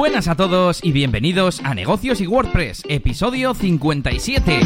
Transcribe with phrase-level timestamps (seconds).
[0.00, 4.60] Buenas a todos y bienvenidos a Negocios y WordPress, episodio 57.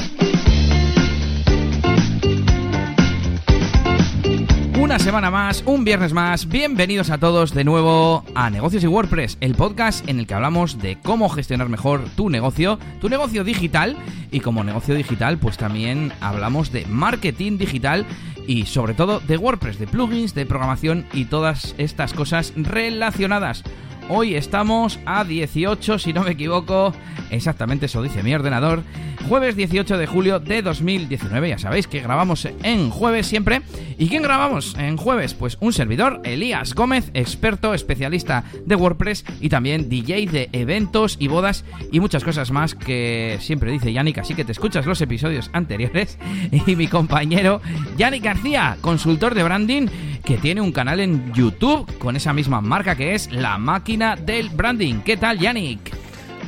[4.78, 9.38] Una semana más, un viernes más, bienvenidos a todos de nuevo a Negocios y WordPress,
[9.40, 13.96] el podcast en el que hablamos de cómo gestionar mejor tu negocio, tu negocio digital
[14.30, 18.06] y como negocio digital pues también hablamos de marketing digital
[18.46, 23.64] y sobre todo de WordPress, de plugins, de programación y todas estas cosas relacionadas.
[24.08, 26.92] Hoy estamos a 18, si no me equivoco,
[27.30, 28.82] exactamente eso dice mi ordenador,
[29.28, 31.48] jueves 18 de julio de 2019.
[31.48, 33.62] Ya sabéis que grabamos en jueves siempre.
[33.96, 35.32] ¿Y quién grabamos en jueves?
[35.32, 41.28] Pues un servidor, Elías Gómez, experto, especialista de WordPress y también DJ de eventos y
[41.28, 44.18] bodas y muchas cosas más que siempre dice Yannick.
[44.18, 46.18] Así que te escuchas los episodios anteriores.
[46.66, 47.60] Y mi compañero
[47.96, 49.86] Yannick García, consultor de branding,
[50.24, 54.48] que tiene un canal en YouTube con esa misma marca que es La Máquina del
[54.48, 55.02] Branding.
[55.02, 55.94] ¿Qué tal, Yannick?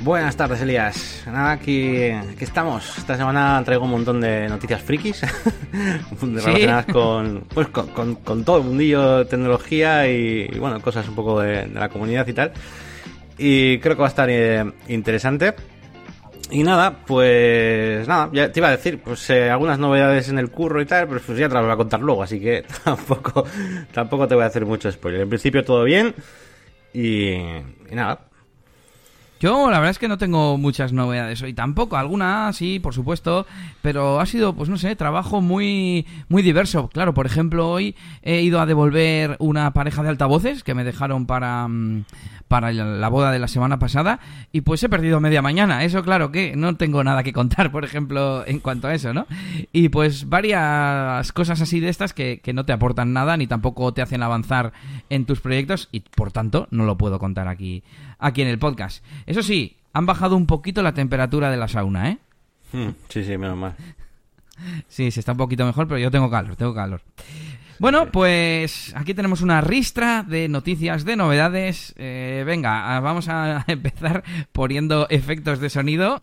[0.02, 1.22] Buenas tardes, Elías.
[1.26, 2.98] Nada, aquí, aquí estamos.
[2.98, 5.22] Esta semana traigo un montón de noticias frikis
[6.20, 11.40] relacionadas con, pues, con, con, todo el mundillo de tecnología y, bueno, cosas un poco
[11.40, 12.52] de, la comunidad y tal.
[13.38, 15.54] Y creo que va a estar eh, interesante.
[16.50, 20.50] Y nada, pues nada, ya te iba a decir, pues eh, algunas novedades en el
[20.50, 23.44] curro y tal, pero pues ya te las voy a contar luego, así que tampoco,
[23.92, 25.22] tampoco te voy a hacer mucho spoiler.
[25.22, 26.14] En principio todo bien
[26.92, 28.25] y, y nada,
[29.40, 33.46] yo la verdad es que no tengo muchas novedades hoy tampoco, alguna sí, por supuesto,
[33.82, 36.88] pero ha sido, pues no sé, trabajo muy muy diverso.
[36.88, 41.26] Claro, por ejemplo, hoy he ido a devolver una pareja de altavoces que me dejaron
[41.26, 42.04] para mm,
[42.48, 44.20] para la boda de la semana pasada
[44.52, 45.84] y pues he perdido media mañana.
[45.84, 49.26] Eso claro que no tengo nada que contar, por ejemplo, en cuanto a eso, ¿no?
[49.72, 53.92] Y pues varias cosas así de estas que, que no te aportan nada ni tampoco
[53.92, 54.72] te hacen avanzar
[55.10, 57.82] en tus proyectos y por tanto no lo puedo contar aquí,
[58.18, 59.04] aquí en el podcast.
[59.26, 62.18] Eso sí, han bajado un poquito la temperatura de la sauna, ¿eh?
[62.72, 63.74] Hmm, sí, sí, menos mal.
[64.88, 67.02] Sí, se está un poquito mejor, pero yo tengo calor, tengo calor.
[67.78, 71.92] Bueno, pues aquí tenemos una ristra de noticias, de novedades.
[71.98, 76.18] Eh, venga, vamos a empezar poniendo efectos de sonido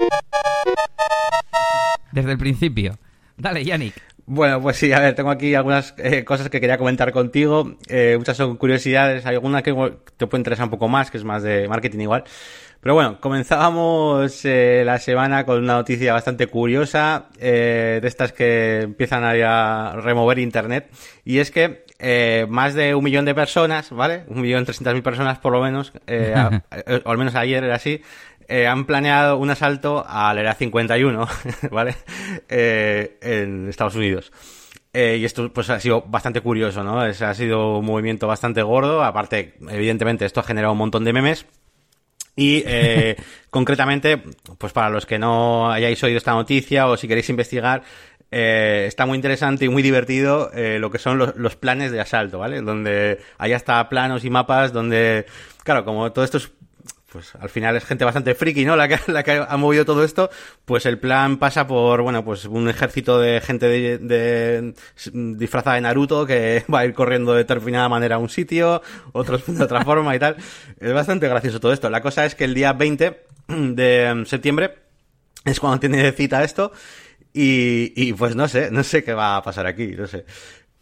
[2.11, 2.97] desde el principio.
[3.37, 3.93] Dale, Yannick.
[4.25, 7.75] Bueno, pues sí, a ver, tengo aquí algunas eh, cosas que quería comentar contigo.
[7.87, 9.73] Eh, muchas son curiosidades, hay alguna que
[10.15, 12.23] te puede interesar un poco más, que es más de marketing igual.
[12.83, 18.81] Pero bueno, comenzábamos eh, la semana con una noticia bastante curiosa, eh, de estas que
[18.81, 20.91] empiezan a, remover Internet,
[21.23, 24.25] y es que eh, más de un millón de personas, ¿vale?
[24.27, 25.93] Un millón trescientas mil personas por lo menos,
[27.05, 28.01] o al menos ayer era así,
[28.49, 31.25] han planeado un asalto al Era 51,
[31.71, 31.95] ¿vale?
[32.49, 34.33] en Estados Unidos.
[34.93, 36.99] y esto pues ha sido bastante curioso, ¿no?
[36.99, 39.05] ha sido un movimiento bastante gordo.
[39.05, 41.45] Aparte, evidentemente, esto ha generado un montón de memes.
[42.35, 43.15] Y eh,
[43.49, 44.21] concretamente,
[44.57, 47.83] pues para los que no hayáis oído esta noticia o si queréis investigar,
[48.31, 52.01] eh, está muy interesante y muy divertido eh, lo que son los, los, planes de
[52.01, 52.61] asalto, ¿vale?
[52.61, 55.27] Donde hay hasta planos y mapas donde,
[55.63, 56.51] claro, como todo esto es
[57.13, 58.75] pues al final es gente bastante friki, ¿no?
[58.75, 60.29] La que, la que ha movido todo esto,
[60.65, 64.73] pues el plan pasa por, bueno, pues un ejército de gente de,
[65.13, 68.81] disfrazada de Naruto que va a ir corriendo de determinada manera a un sitio,
[69.13, 70.35] otros de otra forma y tal.
[70.79, 71.89] Es bastante gracioso todo esto.
[71.89, 74.79] La cosa es que el día 20 de septiembre
[75.45, 76.71] es cuando tiene cita esto
[77.31, 80.25] y, y pues no sé, no sé qué va a pasar aquí, no sé.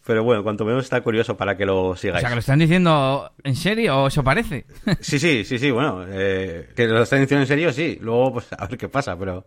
[0.04, 2.18] Pero bueno, cuanto menos está curioso para que lo sigáis.
[2.18, 4.66] O sea, que lo están diciendo en serio o eso parece.
[5.00, 7.98] sí, sí, sí, sí, bueno, eh, que lo están diciendo en serio, sí.
[8.00, 9.44] Luego, pues a ver qué pasa, pero...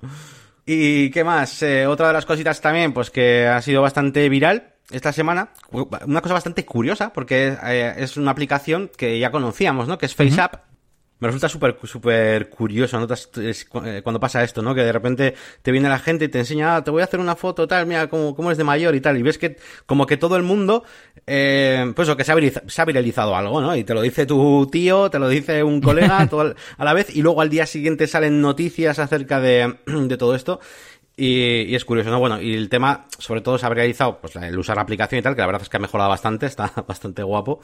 [0.65, 1.61] ¿Y qué más?
[1.61, 5.49] Eh, otra de las cositas también, pues que ha sido bastante viral esta semana.
[5.71, 9.97] Una cosa bastante curiosa, porque eh, es una aplicación que ya conocíamos, ¿no?
[9.97, 10.74] Que es FaceApp
[11.25, 13.07] me resulta súper super curioso ¿no?
[13.37, 14.75] Eh, cuando pasa esto, ¿no?
[14.75, 17.19] Que de repente te viene la gente y te enseña, ah, te voy a hacer
[17.19, 20.05] una foto, tal, mira cómo, cómo es de mayor y tal, y ves que como
[20.05, 20.83] que todo el mundo,
[21.25, 23.75] eh, pues o que se ha, viralizado algo, ¿no?
[23.75, 27.15] Y te lo dice tu tío, te lo dice un colega todo a la vez,
[27.15, 30.59] y luego al día siguiente salen noticias acerca de, de todo esto.
[31.17, 32.19] Y, es curioso, ¿no?
[32.19, 35.21] Bueno, y el tema, sobre todo, se ha realizado, pues, el usar la aplicación y
[35.21, 37.61] tal, que la verdad es que ha mejorado bastante, está bastante guapo.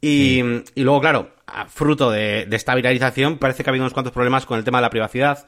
[0.00, 0.40] Y,
[0.74, 1.37] y luego, claro,
[1.68, 4.78] fruto de, de, esta viralización, parece que ha habido unos cuantos problemas con el tema
[4.78, 5.46] de la privacidad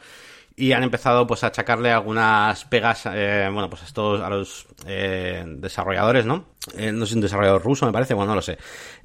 [0.56, 4.66] y han empezado, pues, a achacarle algunas pegas, eh, bueno, pues a estos, a los
[4.86, 6.46] eh, desarrolladores, ¿no?
[6.76, 8.58] Eh, no sé, un desarrollador ruso, me parece, bueno, no lo sé.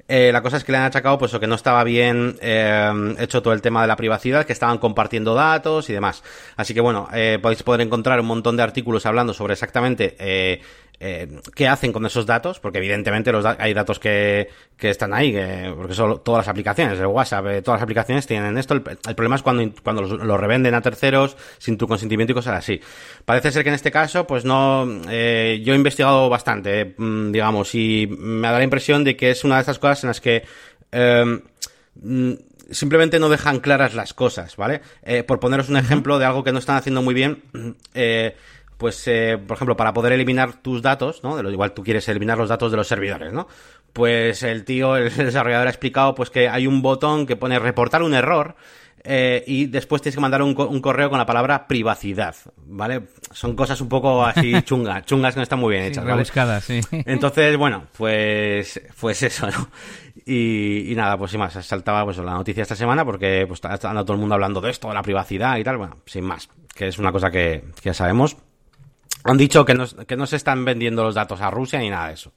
[0.08, 3.42] Eh, la cosa es que le han achacado pues que no estaba bien eh, hecho
[3.42, 6.22] todo el tema de la privacidad, que estaban compartiendo datos y demás.
[6.56, 10.60] Así que bueno, eh, podéis poder encontrar un montón de artículos hablando sobre exactamente eh,
[10.98, 14.48] eh, qué hacen con esos datos, porque evidentemente los da hay datos que,
[14.78, 18.56] que están ahí, que, porque son todas las aplicaciones, el WhatsApp, todas las aplicaciones tienen
[18.56, 18.74] esto.
[18.74, 22.80] El, problema es cuando, cuando los, revenden a terceros sin tu consentimiento y cosas así.
[23.24, 28.06] Parece ser que en este caso, pues no, yo he investigado bastante, mm, digamos, y
[28.18, 30.44] me da la impresión de que es una de esas cosas en las que
[30.92, 31.40] eh,
[32.70, 34.80] simplemente no dejan claras las cosas, ¿vale?
[35.02, 37.42] Eh, por poneros un ejemplo de algo que no están haciendo muy bien,
[37.94, 38.36] eh,
[38.76, 41.36] pues, eh, por ejemplo, para poder eliminar tus datos, ¿no?
[41.36, 43.48] De lo, igual tú quieres eliminar los datos de los servidores, ¿no?
[43.92, 48.02] Pues el tío, el desarrollador ha explicado, pues que hay un botón que pone reportar
[48.02, 48.56] un error,
[49.08, 52.34] eh, y después tienes que mandar un, un, correo con la palabra privacidad,
[52.66, 53.02] ¿vale?
[53.30, 56.68] Son cosas un poco así chungas, chungas que no están muy bien hechas, sí, rebuscadas,
[56.68, 56.82] ¿vale?
[56.82, 57.02] sí.
[57.06, 59.68] Entonces, bueno, pues, pues eso, ¿no?
[60.24, 63.78] Y, y, nada, pues sin más, saltaba pues la noticia esta semana porque pues está
[63.78, 66.88] todo el mundo hablando de esto, de la privacidad y tal, bueno, sin más, que
[66.88, 68.36] es una cosa que, que ya sabemos.
[69.24, 72.08] Han dicho que no, que no se están vendiendo los datos a Rusia ni nada
[72.08, 72.32] de eso.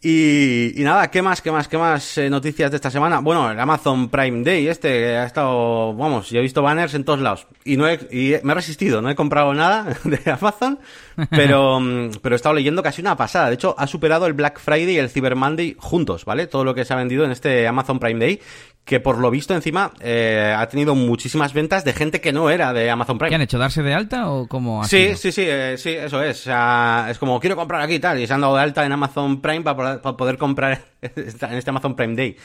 [0.00, 3.18] Y, y, nada, ¿qué más, qué más, qué más eh, noticias de esta semana?
[3.18, 7.18] Bueno, el Amazon Prime Day este ha estado, vamos, yo he visto banners en todos
[7.18, 10.78] lados y no he, y me he resistido, no he comprado nada de Amazon,
[11.30, 11.80] pero,
[12.22, 13.48] pero he estado leyendo casi una pasada.
[13.48, 16.46] De hecho, ha superado el Black Friday y el Cyber Monday juntos, ¿vale?
[16.46, 18.40] Todo lo que se ha vendido en este Amazon Prime Day,
[18.84, 22.72] que por lo visto encima eh, ha tenido muchísimas ventas de gente que no era
[22.72, 23.28] de Amazon Prime.
[23.28, 23.58] ¿Qué han hecho?
[23.58, 25.16] ¿Darse de alta o cómo ha Sí, sido?
[25.16, 26.40] sí, sí, eh, sí, eso es.
[26.40, 28.86] O sea, es como quiero comprar aquí y tal, y se han dado de alta
[28.86, 31.12] en Amazon Prime para, para poder comprar en
[31.54, 32.36] este Amazon Prime Day.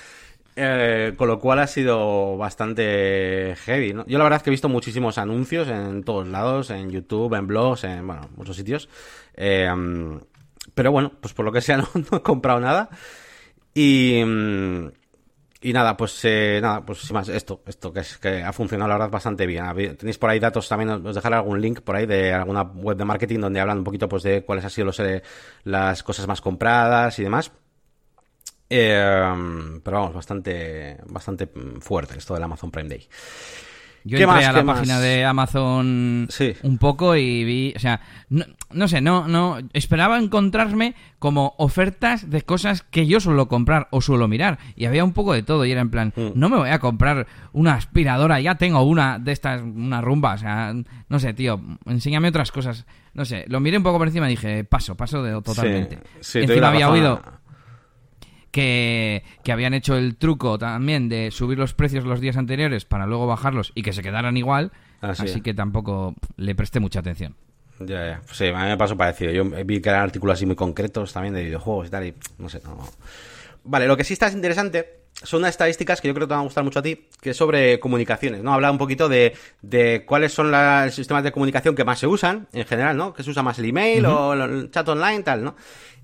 [0.56, 4.06] Eh, con lo cual ha sido bastante heavy, ¿no?
[4.06, 7.48] Yo la verdad es que he visto muchísimos anuncios en todos lados, en YouTube, en
[7.48, 8.88] blogs, en, bueno, muchos sitios.
[9.36, 9.68] Eh,
[10.74, 11.78] pero bueno, pues por lo que sea
[12.12, 12.90] no, he comprado nada.
[13.74, 14.22] Y...
[15.66, 18.90] Y nada, pues eh, nada, pues sin más, esto, esto que es que ha funcionado
[18.90, 19.64] la verdad bastante bien.
[19.96, 23.06] Tenéis por ahí datos también, os dejaré algún link por ahí de alguna web de
[23.06, 25.24] marketing donde hablan un poquito pues de cuáles han sido los, eh,
[25.64, 27.54] las cosas más compradas y demás.
[28.76, 31.48] Eh, pero vamos, bastante, bastante
[31.80, 33.08] fuerte esto del Amazon Prime Day.
[34.04, 35.02] Yo entré más, a la página más?
[35.04, 36.56] de Amazon sí.
[36.64, 42.30] un poco y vi, o sea, no, no, sé, no, no, esperaba encontrarme como ofertas
[42.30, 45.66] de cosas que yo suelo comprar o suelo mirar y había un poco de todo
[45.66, 46.32] y era en plan, mm.
[46.34, 50.38] no me voy a comprar una aspiradora, ya tengo una de estas, una rumba, o
[50.38, 50.74] sea,
[51.08, 54.32] no sé, tío, enséñame otras cosas, no sé, lo miré un poco por encima y
[54.32, 56.00] dije, paso, paso de totalmente.
[56.20, 57.22] Sí, sí, Encima había oído
[58.54, 63.08] que, que, habían hecho el truco también de subir los precios los días anteriores para
[63.08, 64.72] luego bajarlos y que se quedaran igual,
[65.02, 67.36] Así, así que tampoco le presté mucha atención.
[67.80, 68.22] Ya, ya.
[68.32, 69.32] Sí, a mí me pasó parecido.
[69.32, 72.48] Yo vi que eran artículos así muy concretos también de videojuegos y tal, y no
[72.48, 72.78] sé, no.
[73.64, 76.42] Vale, lo que sí está interesante son unas estadísticas que yo creo que te van
[76.42, 78.54] a gustar mucho a ti, que es sobre comunicaciones, ¿no?
[78.54, 82.48] Habla un poquito de, de cuáles son los sistemas de comunicación que más se usan,
[82.54, 83.14] en general, ¿no?
[83.14, 84.16] Que se usa más el email uh -huh.
[84.16, 85.56] o el chat online, tal, ¿no?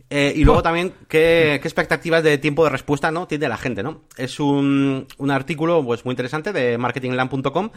[0.10, 3.84] Eh, y luego también qué, qué, expectativas de tiempo de respuesta no tiene la gente,
[3.84, 4.02] ¿no?
[4.18, 7.70] Es un, un artículo pues muy interesante de marketingland.com.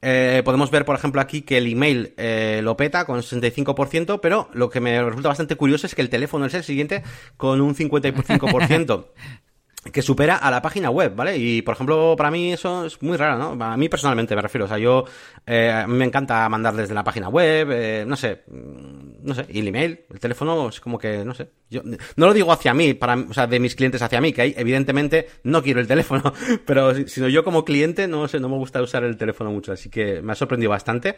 [0.00, 4.48] Eh, podemos ver, por ejemplo, aquí que el email eh, lo peta con 65%, pero
[4.52, 7.02] lo que me resulta bastante curioso es que el teléfono es el siguiente
[7.36, 9.06] con un 55%.
[9.92, 11.36] que supera a la página web, ¿vale?
[11.36, 13.64] Y, por ejemplo, para mí eso es muy raro, ¿no?
[13.64, 15.04] A mí personalmente me refiero, o sea, yo,
[15.46, 19.46] eh, a mí me encanta mandar desde la página web, eh, no sé, no sé,
[19.48, 22.74] y el email, el teléfono es como que, no sé, yo no lo digo hacia
[22.74, 25.86] mí, para, o sea, de mis clientes hacia mí, que ahí, evidentemente, no quiero el
[25.86, 26.32] teléfono,
[26.66, 29.88] pero sino yo como cliente, no sé, no me gusta usar el teléfono mucho, así
[29.88, 31.16] que me ha sorprendido bastante.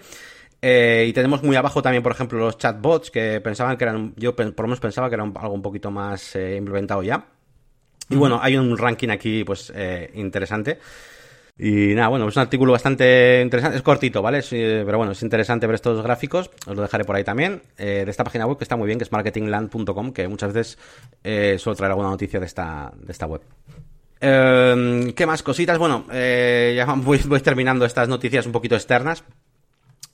[0.63, 4.37] Eh, y tenemos muy abajo también, por ejemplo, los chatbots, que pensaban que eran, yo
[4.37, 7.27] por lo menos pensaba que era algo un poquito más eh, implementado ya.
[8.11, 10.79] Y bueno, hay un ranking aquí, pues, eh, interesante.
[11.63, 14.39] Y nada, bueno, es un artículo bastante interesante, es cortito, ¿vale?
[14.39, 17.61] Es, eh, pero bueno, es interesante ver estos gráficos, os lo dejaré por ahí también,
[17.77, 20.79] eh, de esta página web que está muy bien, que es marketingland.com, que muchas veces
[21.23, 23.43] eh, suelo traer alguna noticia de esta, de esta web.
[24.21, 25.79] Eh, ¿Qué más cositas?
[25.79, 29.25] Bueno, eh, ya voy, voy, terminando estas noticias un poquito externas.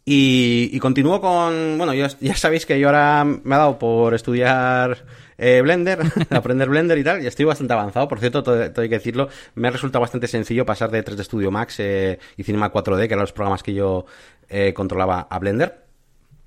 [0.05, 4.15] Y, y continúo con, bueno, ya, ya sabéis que yo ahora me ha dado por
[4.15, 5.05] estudiar
[5.39, 6.01] eh, Blender,
[6.31, 8.09] aprender Blender y tal, y estoy bastante avanzado.
[8.09, 11.51] Por cierto, todo, todo, hay que decirlo, me resulta bastante sencillo pasar de 3D Studio
[11.51, 14.07] Max eh, y Cinema 4D, que eran los programas que yo
[14.49, 15.85] eh, controlaba a Blender.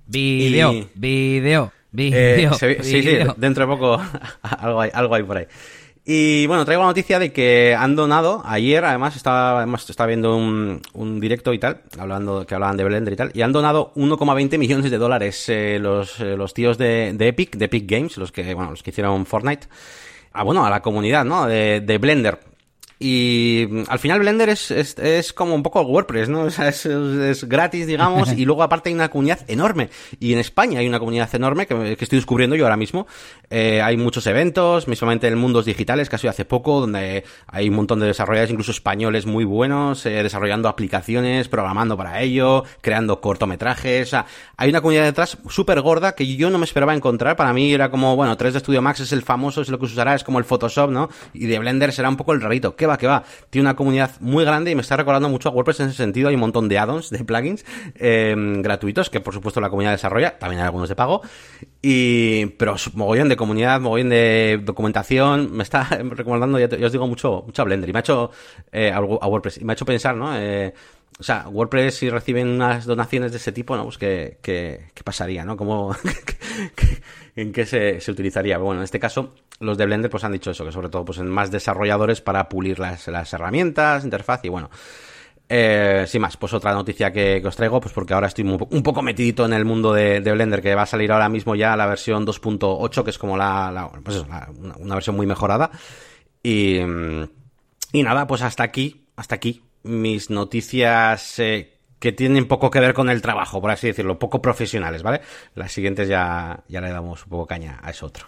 [0.08, 0.90] Video, y...
[0.96, 4.02] video, video, sí, sí, sí, dentro de poco
[4.42, 5.48] algo hay, algo hay por ahí.
[6.12, 10.36] Y bueno, traigo la noticia de que han donado, ayer además estaba, además estaba viendo
[10.36, 13.94] un, un, directo y tal, hablando, que hablaban de Blender y tal, y han donado
[13.94, 18.18] 1,20 millones de dólares eh, los, eh, los tíos de, de, Epic, de Epic Games,
[18.18, 19.68] los que, bueno, los que hicieron Fortnite.
[20.34, 21.46] a, bueno, a la comunidad, ¿no?
[21.46, 22.40] De, de Blender.
[23.00, 26.42] Y mm, al final Blender es, es, es, como un poco WordPress, ¿no?
[26.50, 29.90] O sea, es, es, gratis, digamos, y luego aparte hay una comunidad enorme.
[30.20, 33.08] Y en España hay una comunidad enorme que, que estoy descubriendo yo ahora mismo.
[33.50, 37.70] Eh, hay muchos eventos, mismamente en Mundos Digitales, que ha sido hace poco, donde hay
[37.70, 43.22] un montón de desarrolladores, incluso españoles muy buenos, eh, desarrollando aplicaciones, programando para ello, creando
[43.22, 44.08] cortometrajes.
[44.08, 44.26] O sea,
[44.58, 47.36] hay una comunidad detrás súper gorda que yo no me esperaba encontrar.
[47.36, 49.94] Para mí era como, bueno, 3D Studio Max es el famoso, es lo que se
[49.94, 51.10] usará, es como el Photoshop, ¿no?
[51.34, 52.76] Y de Blender será un poco el rarito.
[52.76, 53.24] ¿Qué que va.
[53.50, 56.30] Tiene una comunidad muy grande y me está recordando mucho a WordPress en ese sentido.
[56.30, 57.66] Hay un montón de add-ons, de plugins
[57.96, 60.38] eh, gratuitos que por supuesto la comunidad desarrolla.
[60.38, 61.22] También hay algunos de pago.
[61.82, 65.52] Y, pero mogollón de comunidad, mogollón de documentación.
[65.56, 67.90] Me está recomendando, ya, te, os digo, mucho, mucho a Blender.
[67.90, 68.32] Y me ha hecho,
[68.72, 70.38] eh, a WordPress, y me ha hecho pensar, ¿no?
[70.38, 70.74] Eh,
[71.20, 73.84] o sea, WordPress si reciben unas donaciones de ese tipo, ¿no?
[73.84, 75.58] Pues qué, qué, pasaría, ¿no?
[75.58, 75.94] ¿Cómo,
[77.42, 78.58] en qué se, utilizaría?
[78.58, 81.18] Bueno, en este caso, los de Blender pues han dicho eso, que sobre todo pues
[81.20, 84.70] en más desarrolladores para pulir las, herramientas, interfaz y bueno.
[85.52, 89.02] Eh, sin más, pues otra noticia que, os traigo, pues porque ahora estoy un, poco
[89.02, 91.88] metidito en el mundo de, de, Blender, que va a salir ahora mismo ya la
[91.88, 95.72] versión 2.8, que es como la, pues eso, la, una, versión muy mejorada.
[96.44, 96.78] Y,
[97.92, 102.94] y nada, pues hasta aquí, hasta aquí mis noticias eh, que tienen poco que ver
[102.94, 105.22] con el trabajo, por así decirlo, poco profesionales, ¿vale?
[105.56, 108.28] Las siguientes ya, ya le damos un poco caña a eso otro.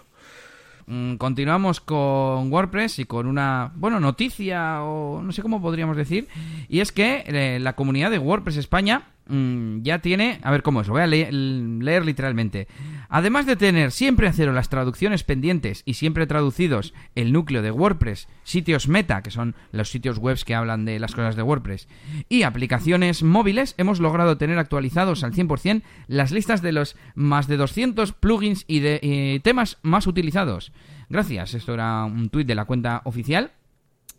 [0.86, 6.28] Mm, continuamos con WordPress y con una, bueno, noticia o no sé cómo podríamos decir,
[6.68, 10.80] y es que eh, la comunidad de WordPress España mmm, ya tiene, a ver cómo
[10.80, 12.68] es, lo voy a leer, leer, literalmente.
[13.08, 17.70] Además de tener siempre a cero las traducciones pendientes y siempre traducidos el núcleo de
[17.70, 21.88] WordPress, sitios meta, que son los sitios web que hablan de las cosas de WordPress,
[22.28, 27.56] y aplicaciones móviles, hemos logrado tener actualizados al 100% las listas de los más de
[27.56, 30.72] 200 plugins y de temas más utilizados.
[31.08, 33.52] Gracias, esto era un tuit de la cuenta oficial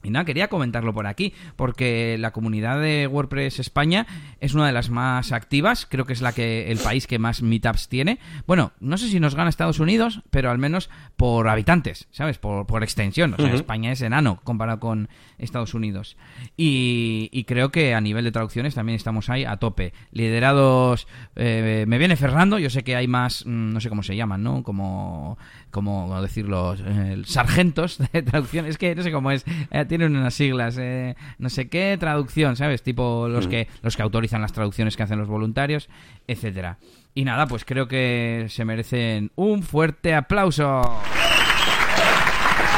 [0.04, 4.06] y nada, quería comentarlo por aquí, porque la comunidad de WordPress España
[4.40, 7.42] es una de las más activas, creo que es la que el país que más
[7.42, 8.20] meetups tiene.
[8.46, 12.38] Bueno, no sé si nos gana Estados Unidos, pero al menos por habitantes, ¿sabes?
[12.38, 13.34] Por, por extensión.
[13.34, 13.56] O sea, uh -huh.
[13.56, 16.18] España es enano comparado con Estados Unidos.
[16.58, 19.94] Y, y, creo que a nivel de traducciones también estamos ahí a tope.
[20.12, 24.44] Liderados, eh, me viene Fernando, yo sé que hay más, no sé cómo se llaman,
[24.44, 24.64] ¿no?
[24.64, 25.38] Como,
[25.72, 29.46] como decirlo, eh, sargentos de traducción, es que no sé cómo es.
[29.72, 32.82] Eh, tienen unas siglas, eh, no sé qué traducción, ¿sabes?
[32.82, 35.88] Tipo los que los que autorizan las traducciones que hacen los voluntarios,
[36.26, 36.80] etcétera.
[37.14, 40.82] Y nada, pues creo que se merecen un fuerte aplauso.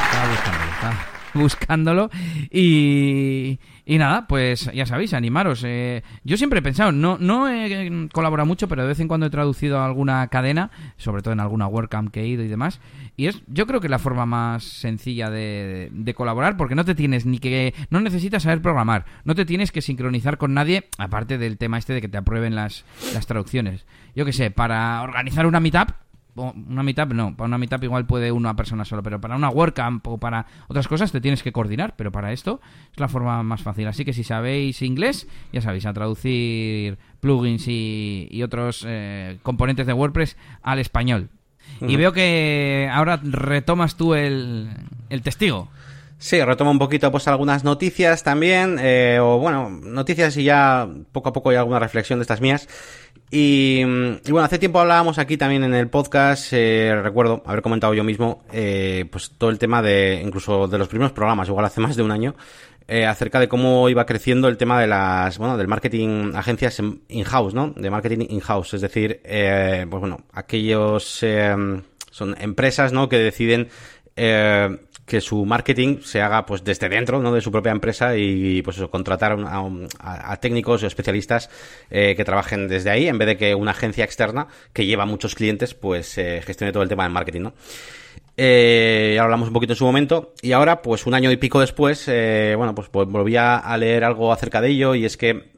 [0.03, 2.09] Estaba buscándolo, estaba buscándolo
[2.51, 5.63] y y nada, pues ya sabéis, animaros.
[5.63, 9.27] Eh, yo siempre he pensado, no, no he colaborado mucho, pero de vez en cuando
[9.27, 12.79] he traducido alguna cadena, sobre todo en alguna WordCamp que he ido y demás.
[13.15, 16.95] Y es, yo creo que la forma más sencilla de, de, colaborar, porque no te
[16.95, 21.37] tienes ni que, no necesitas saber programar, no te tienes que sincronizar con nadie, aparte
[21.37, 23.85] del tema este de que te aprueben las, las traducciones.
[24.15, 25.91] Yo que sé, para organizar una meetup,
[26.35, 30.05] una meetup no, para una meetup igual puede una persona solo, pero para una WordCamp
[30.07, 32.59] o para otras cosas te tienes que coordinar, pero para esto
[32.91, 33.87] es la forma más fácil.
[33.87, 39.87] Así que si sabéis inglés, ya sabéis, a traducir plugins y, y otros eh, componentes
[39.87, 41.29] de WordPress al español.
[41.79, 41.91] Uh -huh.
[41.91, 44.69] Y veo que ahora retomas tú el,
[45.09, 45.69] el testigo.
[46.17, 51.29] Sí, retomo un poquito pues algunas noticias también, eh, o bueno, noticias y ya poco
[51.29, 52.69] a poco hay alguna reflexión de estas mías.
[53.31, 58.03] Y, bueno, hace tiempo hablábamos aquí también en el podcast, eh, recuerdo haber comentado yo
[58.03, 61.95] mismo, eh, pues todo el tema de, incluso de los primeros programas, igual hace más
[61.95, 62.35] de un año,
[62.87, 66.79] eh, acerca de cómo iba creciendo el tema de las, bueno, del marketing, agencias
[67.09, 67.71] in-house, ¿no?
[67.71, 71.55] De marketing in-house, es decir, eh, pues bueno, aquellos, eh,
[72.11, 73.09] son empresas, ¿no?
[73.09, 73.69] Que deciden,
[74.15, 77.31] eh, que su marketing se haga pues desde dentro ¿no?
[77.31, 79.63] de su propia empresa y, pues eso, contratar a,
[79.99, 81.49] a, a técnicos o especialistas
[81.89, 85.35] eh, que trabajen desde ahí en vez de que una agencia externa que lleva muchos
[85.35, 87.53] clientes pues eh, gestione todo el tema del marketing, ¿no?
[88.37, 91.61] Eh, ya hablamos un poquito en su momento y ahora pues un año y pico
[91.61, 95.55] después eh, bueno pues volví a leer algo acerca de ello y es que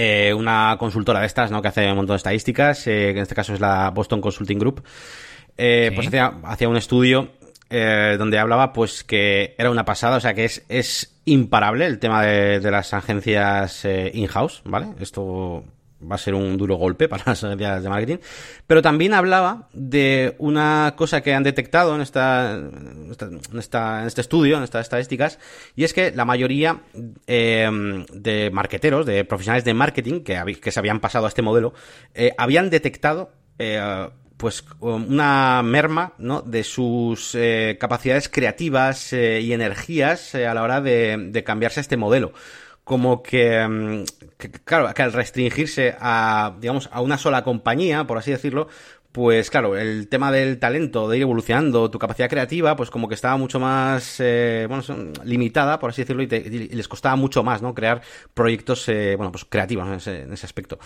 [0.00, 1.60] eh, una consultora de estas, ¿no?
[1.60, 4.56] Que hace un montón de estadísticas, eh, que en este caso es la Boston Consulting
[4.56, 4.84] Group,
[5.56, 5.94] eh, sí.
[5.96, 7.32] pues hacía, hacía un estudio
[7.70, 11.98] eh, donde hablaba pues que era una pasada, o sea que es, es imparable el
[11.98, 14.88] tema de, de las agencias eh, in-house, ¿vale?
[15.00, 15.64] Esto
[16.00, 18.16] va a ser un duro golpe para las agencias de marketing,
[18.66, 23.12] pero también hablaba de una cosa que han detectado en esta, en,
[23.58, 25.38] esta, en este estudio, en estas estadísticas,
[25.74, 26.82] y es que la mayoría
[27.26, 27.68] eh,
[28.12, 31.74] de marketeros, de profesionales de marketing que, que se habían pasado a este modelo,
[32.14, 33.32] eh, habían detectado
[34.38, 36.40] pues una merma ¿no?
[36.40, 41.96] de sus eh, capacidades creativas eh, y energías a la hora de, de, cambiarse este
[41.96, 42.32] modelo.
[42.84, 44.04] Como que, mm,
[44.38, 48.68] que, claro, que al restringirse a, digamos, a una sola compañía, por así decirlo,
[49.12, 53.14] pues claro, el tema del talento, de ir evolucionando, tu capacidad creativa, pues como que
[53.14, 54.82] estaba mucho más, eh, bueno,
[55.24, 57.74] limitada, por así decirlo, y, les costaba mucho más, ¿no?
[57.74, 58.02] Crear
[58.34, 60.78] proyectos, eh, bueno, pues creativos en ese, aspecto.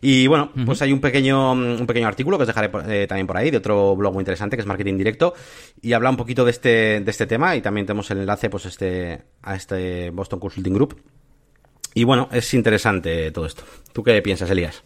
[0.00, 3.36] Y bueno, pues hay un pequeño, un pequeño artículo que os dejaré eh, también por
[3.36, 5.34] ahí, de otro blog muy interesante, que es Marketing Directo,
[5.82, 8.66] y habla un poquito de este, de este tema, y también tenemos el enlace, pues,
[8.66, 11.02] este, a este Boston Consulting Group.
[11.94, 13.64] Y bueno, es interesante todo esto.
[13.92, 14.84] ¿Tú qué piensas, Elías?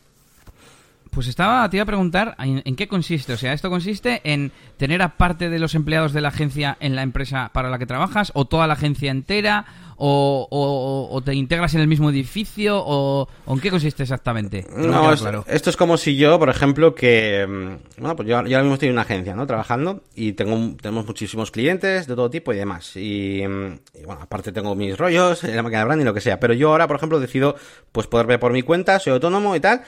[1.10, 3.32] Pues estaba, te iba a preguntar ¿en, qué consiste.
[3.32, 6.94] O sea, ¿esto consiste en tener a parte de los empleados de la agencia en
[6.94, 8.30] la empresa para la que trabajas?
[8.34, 9.66] ¿O toda la agencia entera?
[10.02, 12.82] ¿O, te integras en el mismo edificio?
[12.82, 14.66] ¿O, en qué consiste exactamente?
[14.74, 17.46] No, esto es como si yo, por ejemplo, que...
[17.46, 19.46] Mm, bueno, pues yo, ahora mismo estoy en una agencia, ¿no?
[19.46, 22.96] Trabajando y tengo tenemos muchísimos clientes de todo tipo y demás.
[22.96, 26.40] Y, mm, bueno, aparte tengo mis rollos, la máquina de branding, lo que sea.
[26.40, 27.56] Pero yo ahora, por ejemplo, decido
[27.92, 29.82] pues poder ver por mi cuenta, soy autónomo y tal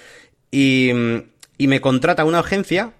[0.52, 0.92] y,
[1.58, 2.92] y me contrata una agencia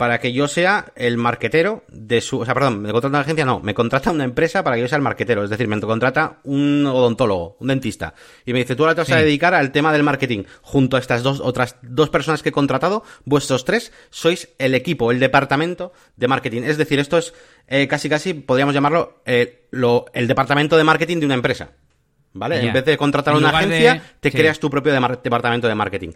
[0.00, 2.38] para que yo sea el marquetero de su...
[2.38, 4.88] O sea, perdón, me contrata una agencia, no, me contrata una empresa para que yo
[4.88, 5.44] sea el marquetero.
[5.44, 8.14] Es decir, me contrata un odontólogo, un dentista.
[8.46, 10.44] Y me dice, tú ahora te vas a dedicar al tema del marketing.
[10.62, 15.10] Junto a estas dos, otras dos personas que he contratado, vuestros tres sois el equipo,
[15.10, 16.62] el departamento de marketing.
[16.62, 17.34] Es decir, esto es
[17.68, 21.72] eh, casi casi, podríamos llamarlo, eh, lo, el departamento de marketing de una empresa.
[22.32, 22.64] ¿Vale?
[22.64, 26.12] En vez de contratar una agencia, te creas tu propio departamento de marketing.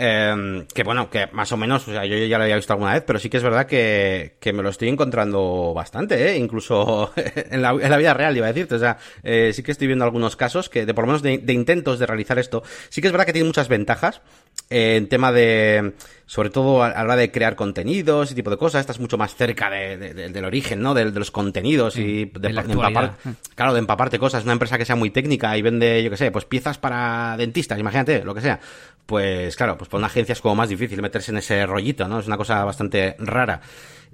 [0.00, 2.92] Eh, que bueno, que más o menos, o sea, yo ya lo había visto alguna
[2.92, 6.38] vez, pero sí que es verdad que, que me lo estoy encontrando bastante, ¿eh?
[6.38, 8.76] Incluso en la, en la vida real, iba a decirte.
[8.76, 11.38] O sea, eh, sí que estoy viendo algunos casos que, de por lo menos de,
[11.38, 14.22] de, intentos de realizar esto, sí que es verdad que tiene muchas ventajas
[14.70, 15.94] eh, en tema de,
[16.26, 19.34] sobre todo a, la hora de crear contenidos y tipo de cosas, estás mucho más
[19.34, 20.94] cerca de, de, del origen, ¿no?
[20.94, 23.16] De, los contenidos y de, empapar,
[23.56, 24.44] claro, de empaparte cosas.
[24.44, 27.80] Una empresa que sea muy técnica y vende, yo qué sé, pues piezas para dentistas,
[27.80, 28.60] imagínate, lo que sea
[29.08, 32.20] pues claro, pues para una agencia es como más difícil meterse en ese rollito, ¿no?
[32.20, 33.62] Es una cosa bastante rara.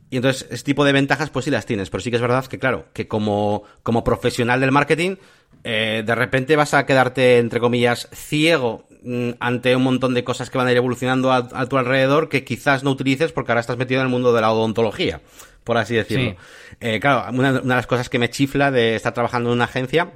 [0.08, 1.90] Y entonces, ese tipo de ventajas, pues sí las tienes.
[1.90, 5.16] Pero sí que es verdad que, claro, que como, como profesional del marketing,
[5.64, 10.48] eh, de repente vas a quedarte, entre comillas, ciego mm, ante un montón de cosas
[10.48, 13.76] que van a ir evolucionando a, tu alrededor que quizás no utilices porque ahora estás
[13.76, 15.22] metido en el mundo de la odontología,
[15.64, 16.36] por así decirlo.
[16.80, 19.64] Eh, claro, una, una, de las cosas que me chifla de estar trabajando en una
[19.64, 20.12] agencia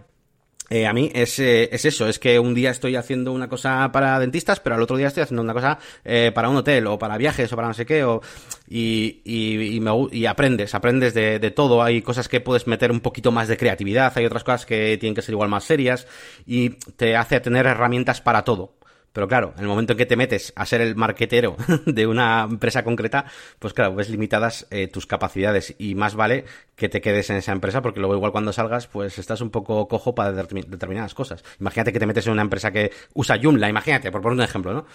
[0.71, 3.91] eh, a mí es, eh, es eso, es que un día estoy haciendo una cosa
[3.91, 6.99] para dentistas, pero al otro día estoy haciendo una cosa eh, para un hotel o
[6.99, 8.21] para viajes o para no sé qué, o,
[8.69, 11.83] y, y, y, me, y aprendes, aprendes de, de, todo.
[11.83, 15.15] Hay cosas que puedes meter un poquito más de creatividad, hay otras cosas que tienen
[15.15, 16.07] que ser igual más serias
[16.47, 18.78] y te hace tener herramientas para todo.
[19.13, 22.47] Pero claro, en el momento en que te metes a ser el marquetero de una
[22.49, 23.25] empresa concreta,
[23.59, 26.45] pues claro, ves limitadas eh, tus capacidades y más vale
[26.77, 29.89] que te quedes en esa empresa porque luego igual cuando salgas pues estás un poco
[29.89, 31.45] cojo para determinadas cosas.
[31.61, 34.73] Imagínate que te metes en una empresa que usa Joomla, imagínate, por poner un ejemplo,
[34.73, 34.87] ¿no?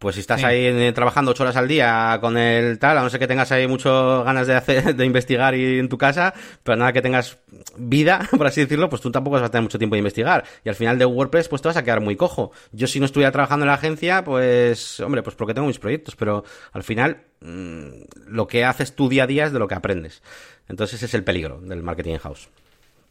[0.00, 3.20] Pues si estás ahí trabajando ocho horas al día con el tal, a no ser
[3.20, 6.32] que tengas ahí muchas ganas de hacer, de investigar y en tu casa,
[6.62, 7.36] pero nada que tengas
[7.76, 10.44] vida, por así decirlo, pues tú tampoco vas a tener mucho tiempo de investigar.
[10.64, 12.50] Y al final de WordPress, pues te vas a quedar muy cojo.
[12.72, 16.16] Yo si no estuviera trabajando en la agencia, pues, hombre, pues porque tengo mis proyectos,
[16.16, 17.88] pero al final, mmm,
[18.26, 20.22] lo que haces tu día a día es de lo que aprendes.
[20.66, 22.48] Entonces ese es el peligro del marketing in-house.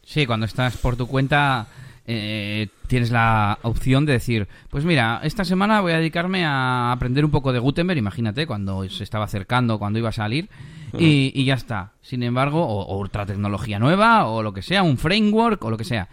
[0.04, 1.68] Sí, cuando estás por tu cuenta
[2.12, 7.24] eh, tienes la opción de decir, pues mira, esta semana voy a dedicarme a aprender
[7.24, 10.50] un poco de Gutenberg, imagínate, cuando se estaba acercando, cuando iba a salir,
[10.98, 11.92] y, ya está.
[12.02, 15.84] Sin embargo, o, otra tecnología nueva, o lo que sea, un framework, o lo que
[15.84, 16.10] sea.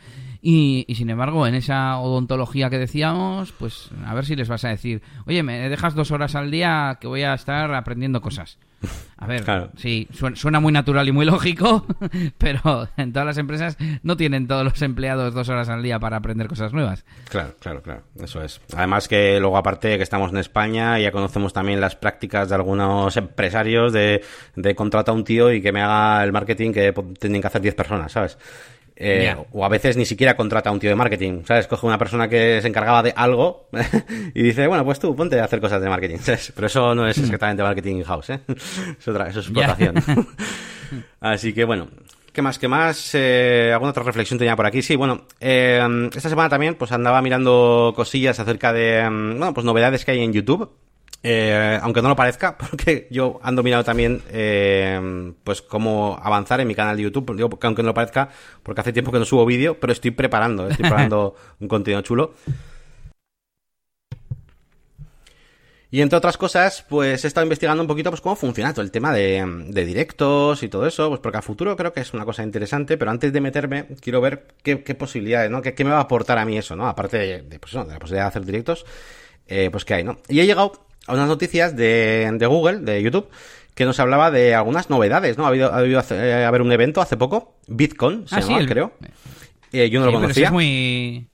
[0.48, 4.64] Y, y, sin embargo, en esa odontología que decíamos, pues a ver si les vas
[4.64, 8.56] a decir, oye, me dejas dos horas al día que voy a estar aprendiendo cosas.
[9.16, 9.44] A ver,
[9.76, 11.85] sí, suena muy natural y muy lógico,
[12.38, 16.18] pero en todas las empresas no tienen todos los empleados dos horas al día para
[16.18, 17.04] aprender cosas nuevas.
[17.28, 18.61] Claro, claro, claro, eso es.
[18.76, 23.16] Además que luego aparte que estamos en España, ya conocemos también las prácticas de algunos
[23.16, 24.22] empresarios de,
[24.54, 27.62] de contratar a un tío y que me haga el marketing que tienen que hacer
[27.62, 28.38] 10 personas, ¿sabes?
[28.98, 31.66] Eh, o a veces ni siquiera contrata a un tío de marketing, ¿sabes?
[31.66, 33.68] Coge una persona que se encargaba de algo
[34.35, 36.52] y dice, bueno, pues tú ponte a hacer cosas de marketing, ¿sabes?
[36.54, 38.40] Pero eso no es exactamente marketing in-house, ¿eh?
[38.98, 39.96] Es otra, eso es explotación.
[41.20, 41.88] Así que bueno,
[42.32, 42.59] ¿Qué más?
[42.59, 43.14] ¿Qué más?
[43.14, 44.82] Eh, ¿Alguna otra reflexión tenía por aquí?
[44.82, 45.80] Sí, bueno, eh,
[46.14, 50.22] esta semana también pues andaba mirando cosillas acerca de, mm, bueno, pues novedades que hay
[50.22, 50.70] en YouTube.
[51.28, 56.68] Eh, aunque no lo parezca, porque yo ando mirando también, eh, pues cómo avanzar en
[56.68, 58.28] mi canal de YouTube, digo, aunque no lo parezca,
[58.62, 62.34] porque hace tiempo que no subo vídeo, pero estoy preparando, estoy preparando un contenido chulo.
[65.90, 68.92] Y entre otras cosas, pues he estado investigando un poquito pues cómo funciona todo el
[68.92, 72.24] tema de, de, directos y todo eso, pues porque a futuro creo que es una
[72.24, 75.60] cosa interesante, pero antes de meterme quiero ver qué, qué posibilidades, ¿no?
[75.60, 76.86] ¿Qué, ¿Qué, me va a aportar a mí eso, ¿no?
[76.86, 77.84] Aparte de, de, pues, ¿no?
[77.84, 78.86] de la posibilidad de hacer directos,
[79.48, 80.18] eh, pues qué hay, ¿no?
[80.28, 83.29] Y he llegado a unas noticias de, de Google, de YouTube,
[83.75, 85.45] que nos hablaba de algunas novedades, ¿no?
[85.45, 88.69] Ha habido, ha habido eh, haber un evento hace poco, Bitcoin, se Ah, llamaba, el-
[88.69, 88.92] creo.
[89.73, 90.47] Eh, yo no Sí, lo pero conocía.
[90.47, 91.27] es muy...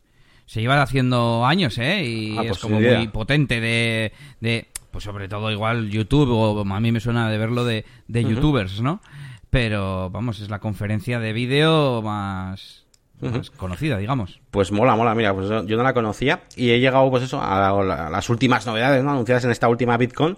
[0.46, 2.04] Se lleva haciendo años, ¿eh?
[2.04, 2.98] Y Ah, es pues como ni idea.
[2.98, 4.66] muy potente de, de...
[4.90, 8.80] Pues sobre todo igual YouTube, o a mí me suena de verlo de, de youtubers,
[8.82, 9.00] ¿no?
[9.48, 12.81] Pero, vamos, es la conferencia de vídeo más,
[13.30, 14.40] más conocida, digamos.
[14.50, 17.72] Pues mola, mola, mira, pues yo, no la conocía y he llegado, pues eso, a,
[17.84, 19.10] la- a las últimas novedades, ¿no?
[19.12, 20.36] Anunciadas en esta última Bitcoin.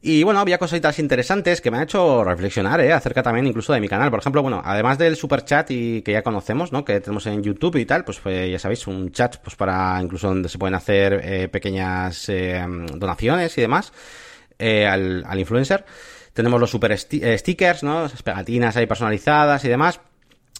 [0.00, 2.92] Y bueno, había cositas interesantes que me han hecho reflexionar, ¿eh?
[2.92, 4.10] Acerca también incluso de mi canal.
[4.10, 6.84] Por ejemplo, bueno, además del super chat y que ya conocemos, ¿no?
[6.84, 10.48] Que tenemos en YouTube y tal, pues ya sabéis, un chat, pues para incluso donde
[10.48, 12.64] se pueden hacer eh, pequeñas eh,
[12.94, 13.92] donaciones y demás
[14.60, 15.84] eh, al, al influencer.
[16.32, 18.04] Tenemos los super sti- stickers, ¿no?
[18.06, 20.00] Esas pegatinas ahí personalizadas y demás.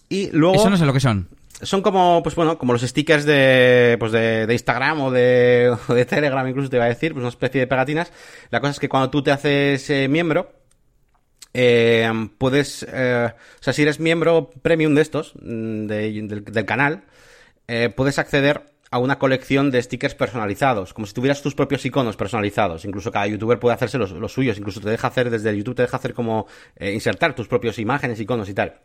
[0.08, 1.28] Y luego Eso no sé lo que son.
[1.62, 5.94] Son como, pues bueno, como los stickers de, pues de, de Instagram o de, o
[5.94, 8.12] de Telegram, incluso te iba a decir, pues una especie de pegatinas.
[8.50, 10.52] La cosa es que cuando tú te haces eh, miembro,
[11.54, 16.64] eh, puedes, eh, o sea, si eres miembro premium de estos, mm, de- del, del
[16.64, 17.04] canal,
[17.66, 22.16] eh, puedes acceder a una colección de stickers personalizados, como si tuvieras tus propios iconos
[22.16, 22.84] personalizados.
[22.86, 25.82] Incluso cada youtuber puede hacerse los, los suyos, incluso te deja hacer desde YouTube, te
[25.82, 28.80] deja hacer como eh, insertar tus propios imágenes, iconos y tal.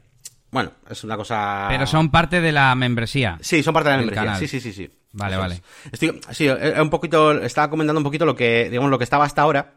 [0.53, 1.65] Bueno, es una cosa...
[1.67, 3.39] Pero son parte de la membresía.
[3.41, 4.23] Sí, son parte de la membresía.
[4.23, 4.39] canal.
[4.39, 4.87] Sí, sí, sí, sí.
[5.11, 5.55] Vale, Eso vale.
[5.55, 5.61] es.
[5.93, 9.25] Estoy, sí, eh, un poquito, estaba comentando un poquito lo que, digamos, lo que estaba
[9.25, 9.73] hasta ahora.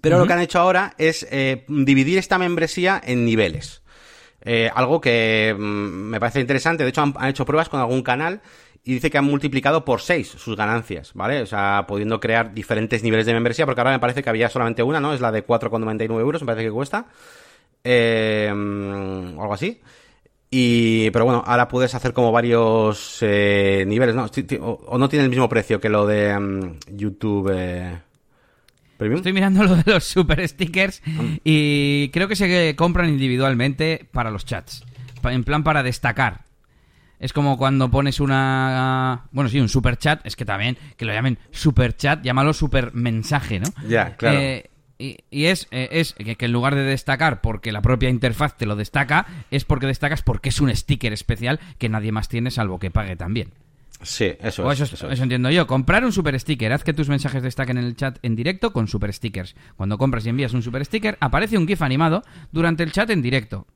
[0.00, 3.82] Pero lo que han hecho ahora es eh, dividir esta membresía en niveles.
[4.40, 6.84] Eh, algo que mm, me parece interesante.
[6.84, 8.40] De hecho, han, han hecho pruebas con algún canal
[8.84, 11.42] y dice que han multiplicado por 6 sus ganancias, ¿vale?
[11.42, 14.82] O sea, pudiendo crear diferentes niveles de membresía, porque ahora me parece que había solamente
[14.82, 15.12] una, ¿no?
[15.12, 17.06] Es la de 4,99 euros, me parece que cuesta.
[17.84, 19.80] Eh, o algo así.
[20.50, 24.26] Y, pero bueno, ahora puedes hacer como varios eh, niveles, ¿no?
[24.60, 27.98] O, o no tiene el mismo precio que lo de mm, YouTube eh,
[28.98, 29.18] Premium.
[29.18, 31.02] Estoy mirando lo de los super stickers
[31.42, 34.84] y creo que se compran individualmente para los chats.
[35.24, 36.42] En plan para destacar.
[37.18, 39.28] Es como cuando pones una...
[39.30, 40.20] Bueno, sí, un super chat.
[40.26, 43.68] Es que también, que lo llamen super chat, llámalo super mensaje, ¿no?
[43.88, 44.38] Ya, claro.
[44.40, 44.70] Eh,
[45.02, 48.56] y, y es, eh, es que, que en lugar de destacar porque la propia interfaz
[48.56, 52.50] te lo destaca, es porque destacas porque es un sticker especial que nadie más tiene
[52.50, 53.50] salvo que pague también.
[54.02, 54.80] Sí, eso es.
[54.80, 55.20] eso, eso eso es.
[55.20, 55.66] entiendo yo.
[55.66, 56.72] Comprar un super sticker.
[56.72, 59.54] Haz que tus mensajes destaquen en el chat en directo con super stickers.
[59.76, 63.22] Cuando compras y envías un super sticker, aparece un GIF animado durante el chat en
[63.22, 63.66] directo.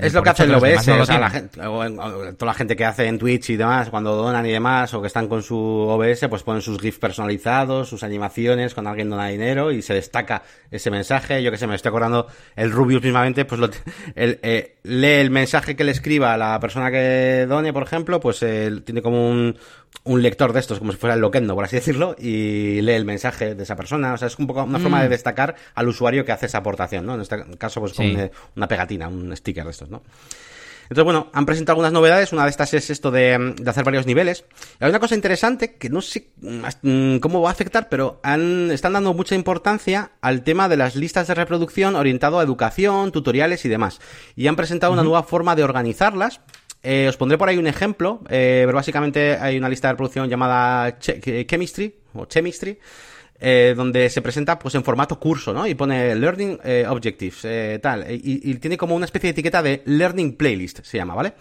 [0.00, 1.78] Es lo que hace hecho el los OBS, no lo o sea, la gente, o
[1.78, 5.00] o toda la gente que hace en Twitch y demás, cuando donan y demás, o
[5.00, 9.28] que están con su OBS, pues ponen sus GIFs personalizados, sus animaciones, cuando alguien dona
[9.28, 11.42] dinero y se destaca ese mensaje.
[11.42, 12.26] Yo que sé, me estoy acordando,
[12.56, 13.68] el Rubius mismamente, pues lo,
[14.14, 18.20] el, eh, lee el mensaje que le escriba a la persona que done, por ejemplo,
[18.20, 19.56] pues eh, tiene como un,
[20.04, 23.04] un lector de estos, como si fuera el Loquendo, por así decirlo, y lee el
[23.04, 24.14] mensaje de esa persona.
[24.14, 27.06] O sea, es un poco una forma de destacar al usuario que hace esa aportación,
[27.06, 27.14] ¿no?
[27.14, 28.14] En este caso, pues con Sí.
[28.18, 30.02] eh, una pegatina, un sticker de estos, ¿no?
[30.82, 32.32] Entonces, bueno, han presentado algunas novedades.
[32.34, 34.44] Una de estas es esto de, de hacer varios niveles.
[34.78, 38.70] Y hay una cosa interesante que no sé mm, cómo va a afectar, pero han,
[38.70, 43.64] están dando mucha importancia al tema de las listas de reproducción orientado a educación, tutoriales
[43.64, 44.00] y demás.
[44.36, 46.40] Y han presentado una nueva forma de organizarlas.
[46.82, 50.28] Eh, os pondré por ahí un ejemplo, eh, pero básicamente hay una lista de reproducción
[50.28, 52.78] llamada Che- Chemistry o Chemistry,
[53.38, 55.66] eh, donde se presenta pues en formato curso, ¿no?
[55.66, 59.62] Y pone Learning eh, Objectives, eh, tal, y, y tiene como una especie de etiqueta
[59.62, 61.34] de Learning Playlist, se llama, ¿vale?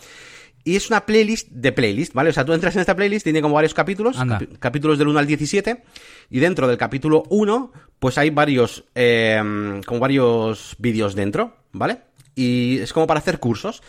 [0.63, 2.29] Y es una playlist de playlist, ¿vale?
[2.29, 4.17] O sea, tú entras en esta playlist, tiene como varios capítulos,
[4.59, 5.81] capítulos del 1 al 17,
[6.29, 12.01] y dentro del capítulo 1, pues hay varios, como varios vídeos dentro, ¿vale?
[12.35, 13.81] Y es como para hacer cursos.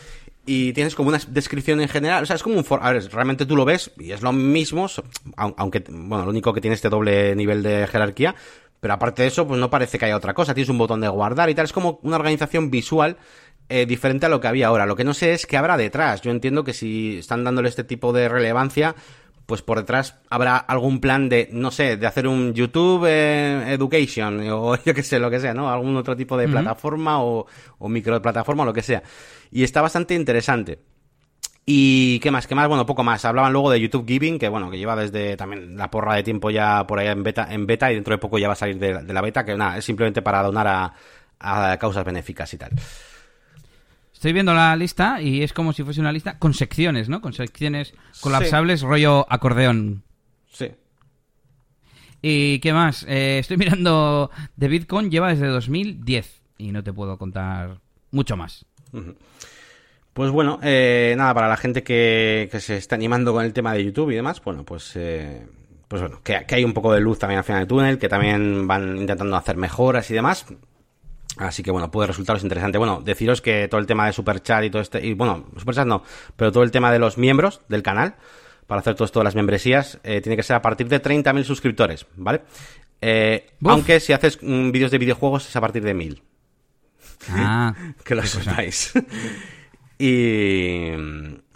[0.44, 2.80] Y tienes como una descripción en general, o sea, es como un for...
[2.82, 4.88] A ver, realmente tú lo ves y es lo mismo,
[5.36, 8.34] aunque, bueno, lo único que tiene este doble nivel de jerarquía,
[8.80, 11.06] pero aparte de eso, pues no parece que haya otra cosa, tienes un botón de
[11.06, 13.16] guardar y tal, es como una organización visual
[13.68, 14.84] eh, diferente a lo que había ahora.
[14.84, 16.20] Lo que no sé es qué habrá detrás.
[16.20, 18.94] Yo entiendo que si están dándole este tipo de relevancia,
[19.46, 24.48] pues por detrás habrá algún plan de, no sé, de hacer un YouTube eh, Education
[24.50, 25.70] o yo qué sé, lo que sea, ¿no?
[25.70, 27.46] Algún otro tipo de plataforma o,
[27.78, 29.02] o microplataforma o lo que sea.
[29.50, 30.78] Y está bastante interesante.
[31.64, 33.24] Y qué más, qué más, bueno, poco más.
[33.24, 36.50] Hablaban luego de YouTube Giving, que bueno, que lleva desde también la porra de tiempo
[36.50, 38.78] ya por ahí en beta, en beta y dentro de poco ya va a salir
[38.78, 40.92] de, la- de la beta, que nada, es simplemente para donar a,
[41.38, 42.70] a causas benéficas y tal.
[44.22, 47.20] Estoy viendo la lista y es como si fuese una lista con secciones, ¿no?
[47.20, 50.04] Con secciones colapsables, rollo acordeón.
[50.48, 50.70] Sí.
[52.22, 53.04] ¿Y qué más?
[53.08, 57.80] Eh, estoy mirando de Bitcoin, lleva desde 2010 y no te puedo contar
[58.12, 58.64] mucho más.
[60.12, 63.86] Pues bueno, eh, nada, para la gente que, se está animando con el tema de
[63.86, 65.48] YouTube y demás, bueno, pues, eh,
[65.88, 68.68] pues bueno, que, hay un poco de luz también al final del túnel, que también
[68.68, 70.46] van intentando hacer mejoras y demás.
[71.38, 72.78] Así que bueno, puede resultaros interesante.
[72.78, 76.02] Bueno, deciros que todo el tema de Superchat y todo este, y bueno, Superchat no,
[76.36, 78.16] pero todo el tema de los miembros del canal,
[78.66, 81.44] para hacer todo esto de las membresías, eh, tiene que ser a partir de 30.000
[81.44, 82.42] suscriptores, ¿vale?
[83.64, 86.22] aunque si haces mm, vídeos de videojuegos es a partir de 1.000.
[87.30, 88.92] Ah, que lo sepáis.
[89.98, 90.90] Y,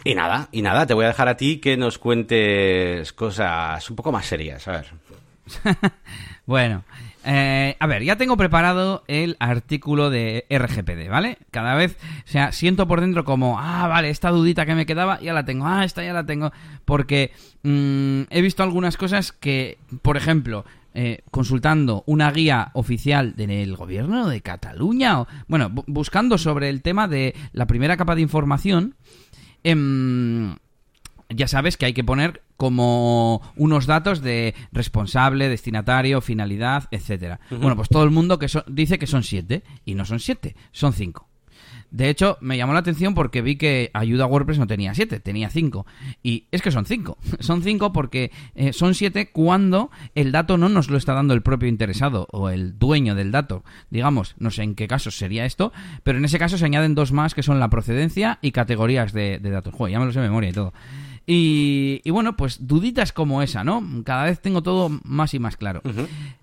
[0.05, 3.97] y nada, y nada, te voy a dejar a ti que nos cuentes cosas un
[3.97, 4.85] poco más serias, a ver.
[6.45, 6.85] bueno,
[7.29, 11.37] eh, a ver, ya tengo preparado el artículo de RGPD, ¿vale?
[11.51, 15.19] Cada vez, o sea, siento por dentro como, ah, vale, esta dudita que me quedaba,
[15.19, 16.53] ya la tengo, ah, esta ya la tengo,
[16.85, 20.63] porque mm, he visto algunas cosas que, por ejemplo,
[20.93, 27.09] eh, consultando una guía oficial del gobierno de Cataluña, o, bueno, buscando sobre el tema
[27.09, 28.95] de la primera capa de información,
[29.65, 30.55] em,
[31.27, 37.39] ya sabes que hay que poner como unos datos de responsable, destinatario, finalidad, etcétera.
[37.49, 40.93] Bueno, pues todo el mundo que dice que son siete y no son siete, son
[40.93, 41.27] cinco.
[41.89, 45.19] De hecho, me llamó la atención porque vi que ayuda a WordPress no tenía 7,
[45.21, 45.85] tenía 5.
[46.21, 47.17] Y es que son 5.
[47.39, 51.41] Son 5 porque eh, son 7 cuando el dato no nos lo está dando el
[51.41, 53.63] propio interesado o el dueño del dato.
[53.89, 55.71] Digamos, no sé en qué caso sería esto,
[56.03, 59.39] pero en ese caso se añaden dos más que son la procedencia y categorías de,
[59.39, 59.73] datos.
[59.73, 60.73] Joder, ya me lo sé de memoria y todo.
[61.29, 63.83] Y, bueno, pues duditas como esa, ¿no?
[64.05, 65.81] Cada vez tengo todo más y más claro.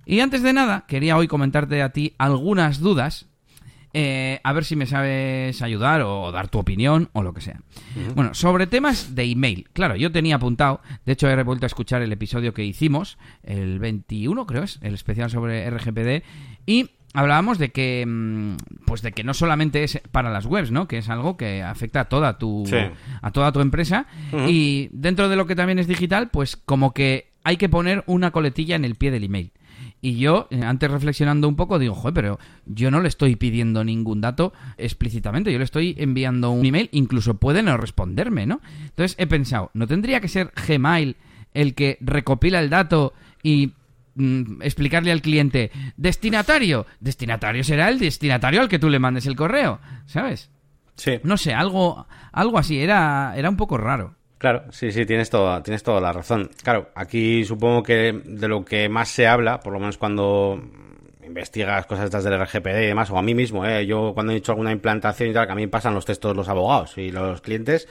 [0.05, 3.27] Y antes de nada, quería hoy comentarte a ti algunas dudas
[3.97, 7.61] eh, a ver si me sabes ayudar o dar tu opinión o lo que sea.
[8.17, 9.69] Bueno, sobre temas de email.
[9.73, 13.79] Claro, yo tenía apuntado, de hecho he vuelto a escuchar el episodio que hicimos, el
[13.79, 16.25] 21 creo es, el especial sobre RGPD,
[16.67, 20.87] y hablábamos de que mm, pues de que no solamente es para las webs, ¿no?
[20.87, 22.65] Que es algo que afecta a toda tu
[23.23, 24.07] a toda tu empresa
[24.47, 28.31] y dentro de lo que también es digital, pues como que hay que poner una
[28.33, 29.53] coletilla en el pie del email.
[30.01, 33.85] Y yo, eh, antes reflexionando un poco, digo, joder, pero yo no le estoy pidiendo
[33.85, 38.61] ningún dato explícitamente, yo le estoy enviando un email, incluso puede no responderme, ¿no?
[38.83, 41.17] Entonces he pensado, ¿no tendría que ser Gmail
[41.55, 43.73] el que recopila el dato y
[44.15, 49.37] mm, explicarle al cliente, destinatario, destinatario será el destinatario al que tú le mandes el
[49.37, 50.51] correo, ¿sabes?
[50.97, 51.21] Sí.
[51.23, 54.15] No sé, algo, algo así, era, era un poco raro.
[54.39, 56.51] Claro, sí, sí, tienes, todo, tienes toda la razón.
[56.63, 60.63] Claro, aquí supongo que de lo que más se habla, por lo menos cuando
[61.25, 63.87] investigas cosas estas del RGPD y demás, o a mí mismo, ¿eh?
[63.87, 66.49] yo cuando he hecho alguna implantación y tal, que a mí pasan los textos los
[66.49, 67.89] abogados y los clientes,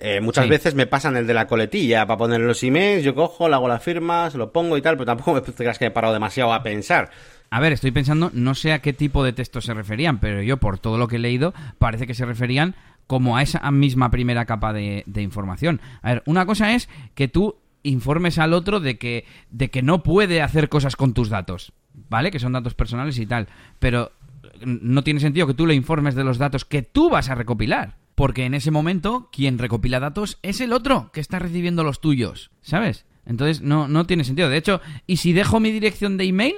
[0.00, 3.48] eh, muchas veces me pasan el de la coletilla para poner los emails, yo cojo,
[3.48, 5.90] le hago la firma, se lo pongo y tal, pero tampoco me creas que he
[5.90, 7.10] parado demasiado a pensar.
[7.50, 10.56] A ver, estoy pensando, no sé a qué tipo de texto se referían, pero yo
[10.56, 14.46] por todo lo que he leído parece que se referían como a esa misma primera
[14.46, 15.80] capa de, información.
[16.00, 20.02] A ver, una cosa es que tú informes al otro de que, de que no
[20.02, 21.72] puede hacer cosas con tus datos,
[22.08, 22.30] ¿vale?
[22.30, 23.48] Que son datos personales y tal.
[23.80, 24.12] Pero
[24.64, 27.96] no tiene sentido que tú le informes de los datos que tú vas a recopilar.
[28.20, 32.50] Porque en ese momento, quien recopila datos es el otro que está recibiendo los tuyos,
[32.60, 33.06] ¿sabes?
[33.24, 34.50] Entonces no, no tiene sentido.
[34.50, 36.56] De hecho, ¿y si dejo mi dirección de email?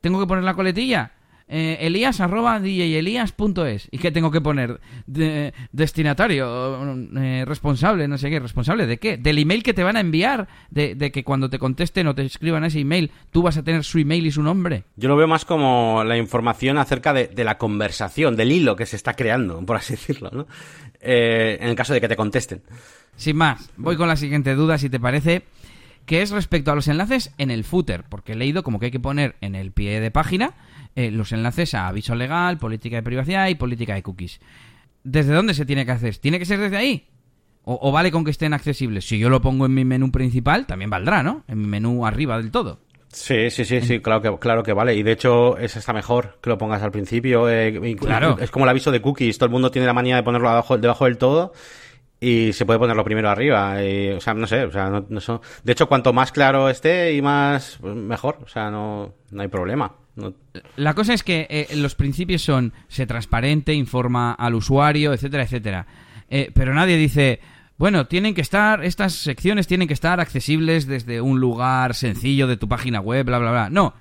[0.00, 1.12] ¿Tengo que poner la coletilla?
[1.46, 3.88] Eh, elías arroba djelías.es.
[3.90, 4.80] ¿Y qué tengo que poner?
[5.72, 8.40] destinatario, eh, responsable, no sé qué.
[8.40, 9.16] ¿Responsable de qué?
[9.16, 10.48] Del email que te van a enviar.
[10.70, 13.98] De, que cuando te contesten o te escriban ese email, tú vas a tener su
[13.98, 14.84] email y su nombre.
[14.96, 18.96] Yo lo veo más como la información acerca de, la conversación, del hilo que se
[18.96, 20.46] está creando, por así decirlo, ¿no?
[21.00, 22.62] Eh, en el caso de que te contesten.
[23.16, 25.42] Sin más, voy con la siguiente duda, si te parece
[26.06, 28.92] que es respecto a los enlaces en el footer, porque he leído como que hay
[28.92, 30.54] que poner en el pie de página
[30.96, 34.40] eh, los enlaces a aviso legal, política de privacidad y política de cookies.
[35.02, 36.16] ¿Desde dónde se tiene que hacer?
[36.16, 37.08] ¿Tiene que ser desde ahí?
[37.66, 39.06] O, vale con que estén accesibles?
[39.08, 41.44] Si yo lo pongo en mi menú principal, también valdrá, ¿no?
[41.48, 42.80] En mi menú arriba del todo.
[43.08, 44.94] Sí, sí, sí, sí, claro que, claro que vale.
[44.94, 47.48] Y de hecho, es hasta mejor que lo pongas al principio.
[47.48, 48.36] Eh, claro.
[48.38, 49.38] Es como el aviso de cookies.
[49.38, 51.52] Todo el mundo tiene la manía de ponerlo abajo, debajo del todo
[52.20, 53.76] y se puede ponerlo primero arriba.
[54.16, 57.22] o sea, no sé, o sea, no, no de hecho, cuanto más claro esté y
[57.22, 59.94] más pues, mejor, o sea, no, no hay problema.
[60.76, 65.86] La cosa es que eh, los principios son se transparente, informa al usuario, etcétera, etcétera.
[66.28, 67.40] Eh, pero nadie dice,
[67.76, 72.56] bueno, tienen que estar, estas secciones tienen que estar accesibles desde un lugar sencillo de
[72.56, 73.70] tu página web, bla, bla, bla.
[73.70, 73.94] No,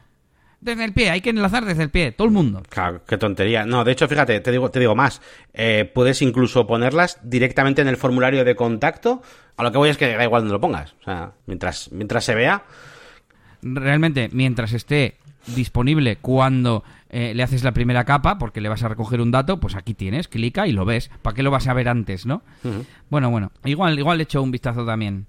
[0.64, 2.64] desde el pie, hay que enlazar desde el pie, todo el mundo.
[2.70, 3.66] Claro, qué tontería.
[3.66, 5.22] No, de hecho, fíjate, te digo, te digo más.
[5.54, 9.22] Eh, puedes incluso ponerlas directamente en el formulario de contacto.
[9.58, 10.96] A lo que voy es que da igual donde lo pongas.
[11.02, 12.64] O sea, mientras, mientras se vea,
[13.62, 18.88] realmente, mientras esté disponible cuando eh, le haces la primera capa, porque le vas a
[18.88, 21.10] recoger un dato, pues aquí tienes, clica y lo ves.
[21.22, 22.44] ¿Para qué lo vas a ver antes, no?
[23.10, 25.28] Bueno, bueno, igual, igual le echo un vistazo también.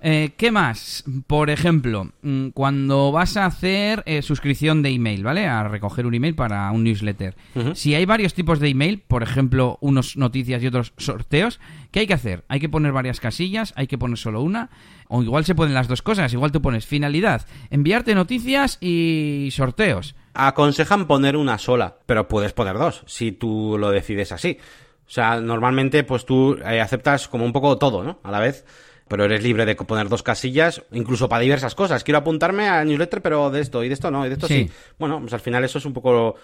[0.00, 1.04] Eh, ¿Qué más?
[1.26, 5.46] Por ejemplo, mm, cuando vas a hacer eh, suscripción de email, ¿vale?
[5.46, 7.34] A recoger un email para un newsletter.
[7.74, 11.58] Si hay varios tipos de email, por ejemplo, unos noticias y otros sorteos,
[11.90, 12.44] ¿qué hay que hacer?
[12.48, 14.70] Hay que poner varias casillas, hay que poner solo una,
[15.08, 20.14] o igual se ponen las dos cosas, igual tú pones finalidad, enviarte noticias y sorteos.
[20.34, 24.58] Aconsejan poner una sola, pero puedes poner dos, si tú lo decides así.
[25.08, 28.20] O sea, normalmente pues tú eh, aceptas como un poco todo, ¿no?
[28.22, 28.64] A la vez
[29.08, 32.04] pero eres libre de poner dos casillas, incluso para diversas cosas.
[32.04, 34.70] Quiero apuntarme a newsletter, pero de esto y de esto no, y de esto sí.
[34.98, 36.36] Bueno, pues al final eso es un poco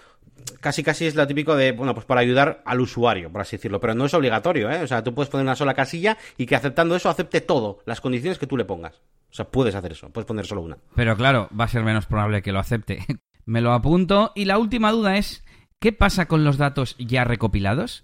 [0.59, 3.79] casi casi es lo típico de, bueno, pues para ayudar al usuario, por así decirlo,
[3.79, 4.83] pero no es obligatorio, ¿eh?
[4.83, 8.01] O sea, tú puedes poner una sola casilla y que aceptando eso acepte todo, las
[8.01, 9.01] condiciones que tú le pongas.
[9.29, 10.77] O sea, puedes hacer eso, puedes poner solo una.
[10.95, 13.05] Pero claro, va a ser menos probable que lo acepte.
[13.45, 14.31] Me lo apunto.
[14.33, 15.43] Y la última duda es,
[15.79, 18.03] ¿qué pasa con los datos ya recopilados?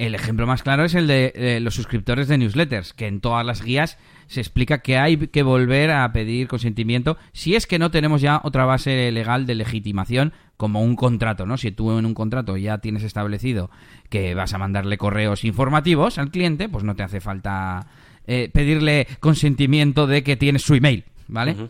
[0.00, 3.62] El ejemplo más claro es el de los suscriptores de newsletters, que en todas las
[3.62, 8.22] guías se explica que hay que volver a pedir consentimiento si es que no tenemos
[8.22, 11.58] ya otra base legal de legitimación como un contrato, ¿no?
[11.58, 13.70] Si tú en un contrato ya tienes establecido
[14.08, 17.86] que vas a mandarle correos informativos al cliente, pues no te hace falta
[18.26, 21.68] eh, pedirle consentimiento de que tienes su email, ¿vale?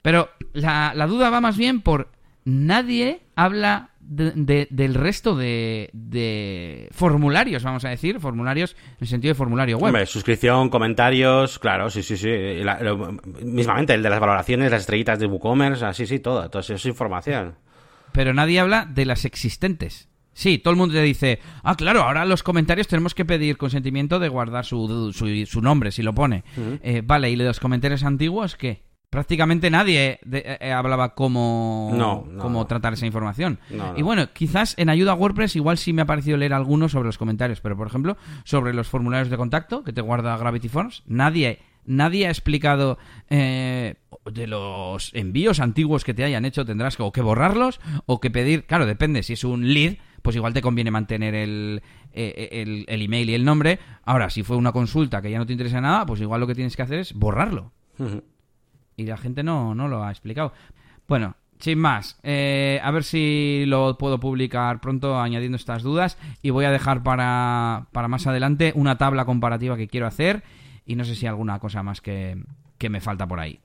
[0.00, 2.08] Pero la, la duda va más bien por
[2.44, 9.78] nadie habla del resto de, formularios, vamos a decir, formularios en el sentido de formulario
[9.78, 9.88] web.
[9.88, 12.30] Hombre, suscripción, comentarios, claro, sí, sí, sí.
[13.42, 16.48] mismamente, el de las valoraciones, las estrellitas de WooCommerce, así, sí, todo.
[16.50, 17.54] Todo eso es información.
[18.12, 20.08] Pero nadie habla de las existentes.
[20.34, 24.18] Sí, todo el mundo te dice, ah, claro, ahora los comentarios tenemos que pedir consentimiento
[24.18, 26.42] de guardar su, su, nombre, si lo pone.
[26.82, 28.82] Eh, vale, ¿y los comentarios antiguos qué?
[29.12, 33.58] Prácticamente nadie eh, eh, hablaba cómo, cómo tratar esa información.
[33.94, 37.08] y bueno, quizás en ayuda a WordPress igual sí me ha parecido leer algunos sobre
[37.08, 41.02] los comentarios, pero por ejemplo, sobre los formularios de contacto que te guarda Gravity Forms,
[41.06, 42.96] nadie, nadie ha explicado
[43.28, 43.96] eh,
[44.32, 48.30] de los envíos antiguos que te hayan hecho, tendrás que, o que borrarlos o que
[48.30, 51.82] pedir, claro, depende, si es un lead, pues igual te conviene mantener el,
[52.14, 53.78] el, email y el nombre.
[54.04, 56.54] Ahora, si fue una consulta que ya no te interesa nada, pues igual lo que
[56.54, 57.72] tienes que hacer es borrarlo
[58.96, 60.52] y la gente no, no lo ha explicado.
[61.08, 66.50] Bueno, sin más, eh, a ver si lo puedo publicar pronto añadiendo estas dudas y
[66.50, 70.42] voy a dejar para, para más adelante una tabla comparativa que quiero hacer
[70.84, 72.42] y no sé si alguna cosa más que,
[72.78, 73.60] que me falta por ahí.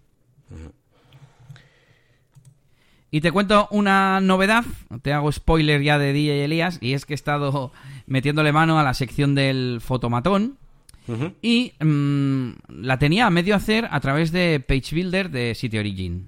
[3.10, 4.64] Y te cuento una novedad,
[5.02, 7.72] te hago spoiler ya de DJ Elías, y es que he estado
[8.06, 10.58] metiéndole mano a la sección del fotomatón,
[11.42, 12.50] y mm,
[12.82, 16.28] la tenía a medio hacer a través de Page Builder de City Origin.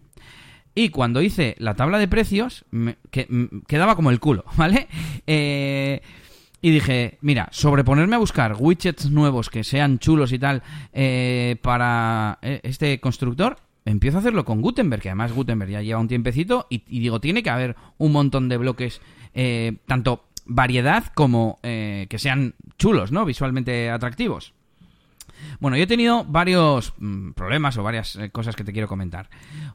[0.76, 2.64] Y cuando hice la tabla de precios,
[3.12, 4.88] que, mm, quedaba como el culo, ¿vale?
[5.28, 6.02] Eh,
[6.62, 10.62] y dije, mira, sobreponerme a buscar widgets nuevos que sean chulos y tal
[10.94, 16.00] eh, para eh, este constructor, empiezo a hacerlo con Gutenberg, que además Gutenberg ya lleva
[16.00, 19.02] un tiempecito, y, y digo, tiene que haber un montón de bloques,
[19.86, 23.24] tanto variedad como que sean chulos, ¿no?
[23.24, 24.54] Visualmente atractivos.
[25.60, 29.30] Bueno, yo he tenido varios mm, problemas o varias eh, cosas que te quiero comentar.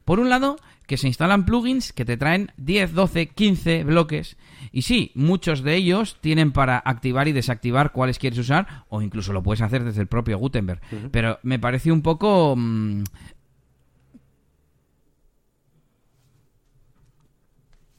[0.05, 4.37] Por un lado, que se instalan plugins que te traen 10, 12, 15 bloques.
[4.73, 9.33] Y sí, muchos de ellos tienen para activar y desactivar cuáles quieres usar, o incluso
[9.33, 10.81] lo puedes hacer desde el propio Gutenberg.
[11.11, 12.55] Pero me pareció un poco...
[12.57, 13.05] Mm,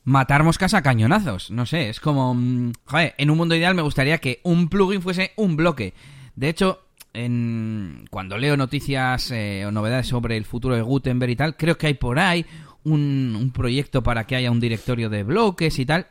[0.05, 1.51] matar moscas a cañonazos.
[1.51, 2.33] No sé, es como...
[2.33, 5.93] Mm, joder, en un mundo ideal me gustaría que un plugin fuese un bloque.
[6.35, 6.84] De hecho,
[7.15, 11.77] en, cuando leo noticias eh, o novedades sobre el futuro de Gutenberg y tal, creo
[11.77, 12.45] que hay por ahí
[12.83, 16.07] un, un proyecto para que haya un directorio de bloques y tal.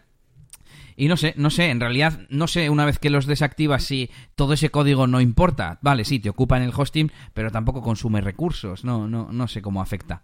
[0.96, 4.10] Y no sé, no sé, en realidad no sé una vez que los desactivas si
[4.36, 5.78] todo ese código no importa.
[5.82, 8.84] Vale, sí, te ocupa en el hosting, pero tampoco consume recursos.
[8.84, 10.22] No, no, no sé cómo afecta.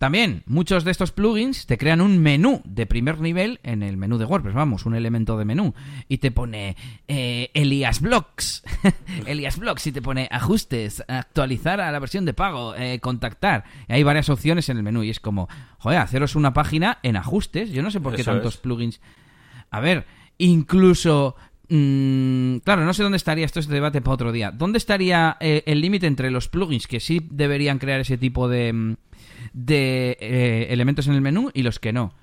[0.00, 4.16] También, muchos de estos plugins te crean un menú de primer nivel en el menú
[4.16, 5.74] de WordPress, vamos, un elemento de menú.
[6.08, 6.74] Y te pone
[7.06, 8.62] eh, Elias Blocks,
[9.26, 13.64] Elias Blocks, y te pone ajustes, actualizar a la versión de pago, eh, contactar.
[13.90, 17.16] Y hay varias opciones en el menú y es como, joder, haceros una página en
[17.16, 17.70] ajustes.
[17.70, 19.02] Yo no sé por qué tantos plugins.
[19.70, 20.06] A ver,
[20.38, 21.36] incluso
[21.70, 24.50] mm, claro, no sé dónde estaría, esto es debate para otro día.
[24.50, 28.72] ¿Dónde estaría eh, el límite entre los plugins que sí deberían crear ese tipo de,
[28.72, 28.94] mm,
[29.52, 32.14] de eh, elementos en el menú y los que no.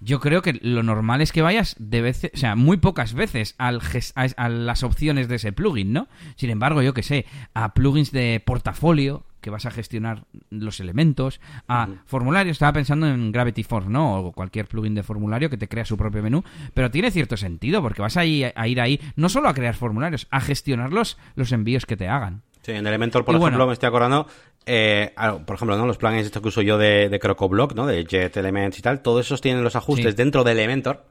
[0.00, 3.54] Yo creo que lo normal es que vayas de veces, o sea, muy pocas veces
[3.56, 3.80] al
[4.14, 6.08] a, las opciones de ese plugin, ¿no?
[6.36, 11.40] Sin embargo, yo que sé, a plugins de portafolio, que vas a gestionar los elementos,
[11.68, 12.56] a formularios.
[12.56, 14.16] Estaba pensando en Gravity Force, ¿no?
[14.16, 16.42] O cualquier plugin de formulario que te crea su propio menú,
[16.74, 19.76] pero tiene cierto sentido porque vas a ir, a ir ahí no solo a crear
[19.76, 22.42] formularios, a gestionar los, los envíos que te hagan.
[22.62, 24.26] Sí, en Elementor, por ejemplo, me estoy acordando,
[24.66, 25.14] eh,
[25.46, 25.86] por ejemplo, ¿no?
[25.86, 27.86] los plugins estos que uso yo de, de CrocoBlock, ¿no?
[27.86, 31.04] de Jet Elements y tal, todos esos tienen los ajustes dentro de Elementor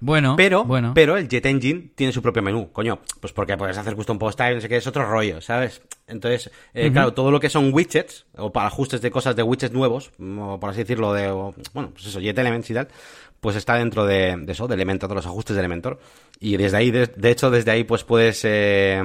[0.00, 0.92] bueno, pero, bueno.
[0.94, 3.00] pero el Jet Engine tiene su propio menú, coño.
[3.20, 5.82] Pues porque puedes hacer custom post type, no sé qué, es otro rollo, ¿sabes?
[6.06, 9.74] Entonces, eh, claro, todo lo que son widgets, o para ajustes de cosas de widgets
[9.74, 12.88] nuevos, o por así decirlo, de, bueno, pues eso, Jet Elements y tal,
[13.40, 16.00] pues está dentro de, eso, de Elementor, de los ajustes de Elementor.
[16.40, 19.02] Y desde ahí, de, hecho, desde ahí, pues puedes eh,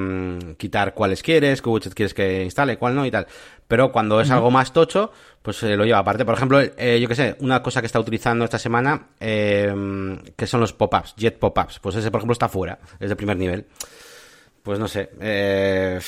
[0.56, 3.26] quitar cuáles quieres, qué widgets quieres que instale, cuál no y tal.
[3.66, 5.10] Pero cuando es algo más tocho,
[5.42, 6.24] pues se lo lleva aparte.
[6.24, 9.74] Por ejemplo, eh, yo que sé, una cosa que está utilizando esta semana, eh,
[10.36, 11.80] que son los pop-ups, jet pop-ups.
[11.80, 13.66] Pues ese, por ejemplo, está fuera, es de primer nivel.
[14.62, 15.10] Pues no sé.
[15.20, 16.00] Eh...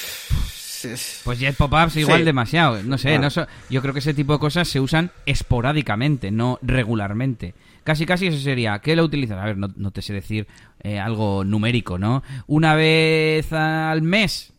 [1.25, 2.83] Pues Jet Pop-Ups igual demasiado.
[2.83, 3.29] No sé, no
[3.71, 7.55] yo creo que ese tipo de cosas se usan esporádicamente, no regularmente.
[7.87, 8.81] Casi, casi eso sería.
[8.81, 9.39] ¿Qué lo utilizas?
[9.39, 10.49] A ver, no, no te sé decir
[10.83, 12.25] eh, algo numérico, ¿no?
[12.49, 14.53] Una vez al mes.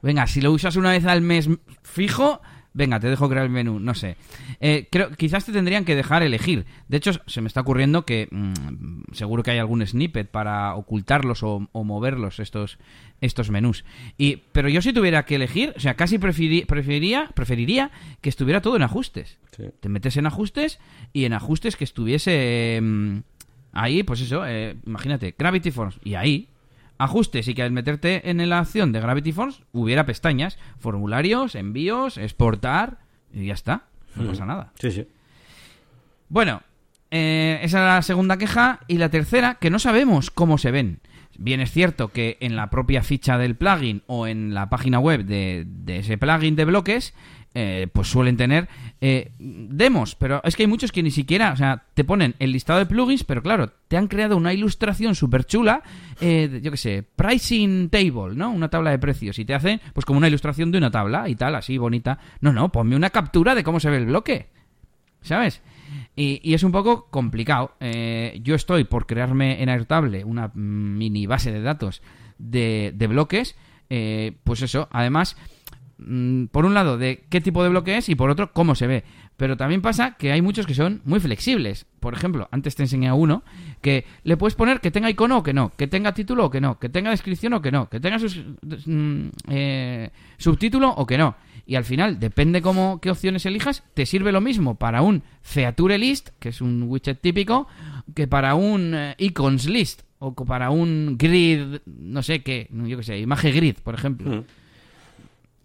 [0.00, 1.50] Venga, si lo usas una vez al mes
[1.82, 2.40] fijo,
[2.78, 4.16] venga, te dejo crear el menú, no sé.
[4.60, 6.64] Eh, creo, quizás te tendrían que dejar elegir.
[6.86, 11.42] De hecho, se me está ocurriendo que mm, seguro que hay algún snippet para ocultarlos
[11.42, 12.78] o, moverlos estos,
[13.20, 13.84] estos menús.
[14.16, 18.76] Y, pero yo si tuviera que elegir, o sea, casi preferiría, preferiría que estuviera todo
[18.76, 19.38] en ajustes.
[19.80, 20.78] Te metes en ajustes
[21.12, 23.18] y en ajustes que estuviese mm,
[23.72, 26.48] ahí, pues eso, eh, imagínate, Gravity Force, y ahí
[26.98, 32.18] ajustes y que al meterte en la acción de Gravity Force hubiera pestañas, formularios, envíos,
[32.18, 32.98] exportar
[33.32, 33.84] y ya está.
[34.16, 34.72] No pasa nada.
[34.78, 35.06] Sí, sí.
[36.28, 36.62] Bueno,
[37.10, 38.80] eh, esa es la segunda queja.
[38.88, 41.00] Y la tercera, que no sabemos cómo se ven.
[41.38, 45.24] Bien es cierto que en la propia ficha del plugin o en la página web
[45.24, 47.14] de, de ese plugin de bloques
[47.54, 48.68] eh, pues suelen tener
[49.00, 52.52] eh, demos, pero es que hay muchos que ni siquiera, o sea, te ponen el
[52.52, 55.82] listado de plugins, pero claro, te han creado una ilustración súper chula,
[56.20, 58.50] eh, yo qué sé, pricing table, ¿no?
[58.50, 61.36] Una tabla de precios, y te hacen pues como una ilustración de una tabla y
[61.36, 62.18] tal, así bonita.
[62.42, 64.50] No, no, ponme una captura de cómo se ve el bloque,
[65.22, 65.62] ¿sabes?
[66.14, 67.74] Y, es un poco complicado.
[67.80, 72.02] yo estoy por crearme en Airtable una mini base de datos
[72.36, 73.56] de, de bloques,
[73.88, 75.36] pues eso, además
[76.52, 79.04] por un lado, de qué tipo de bloque es y por otro, cómo se ve.
[79.36, 81.86] Pero también pasa que hay muchos que son muy flexibles.
[82.00, 83.42] Por ejemplo, antes te enseñé uno
[83.80, 86.60] que le puedes poner que tenga icono o que no, que tenga título o que
[86.60, 91.36] no, que tenga descripción o que no, que tenga mm, eh, subtítulo o que no.
[91.66, 95.98] Y al final, depende cómo, qué opciones elijas, te sirve lo mismo para un feature
[95.98, 97.68] list, que es un widget típico,
[98.14, 103.02] que para un eh, icons list o para un grid, no sé qué, yo qué
[103.02, 104.30] sé, imagen grid, por ejemplo.
[104.30, 104.44] Mm.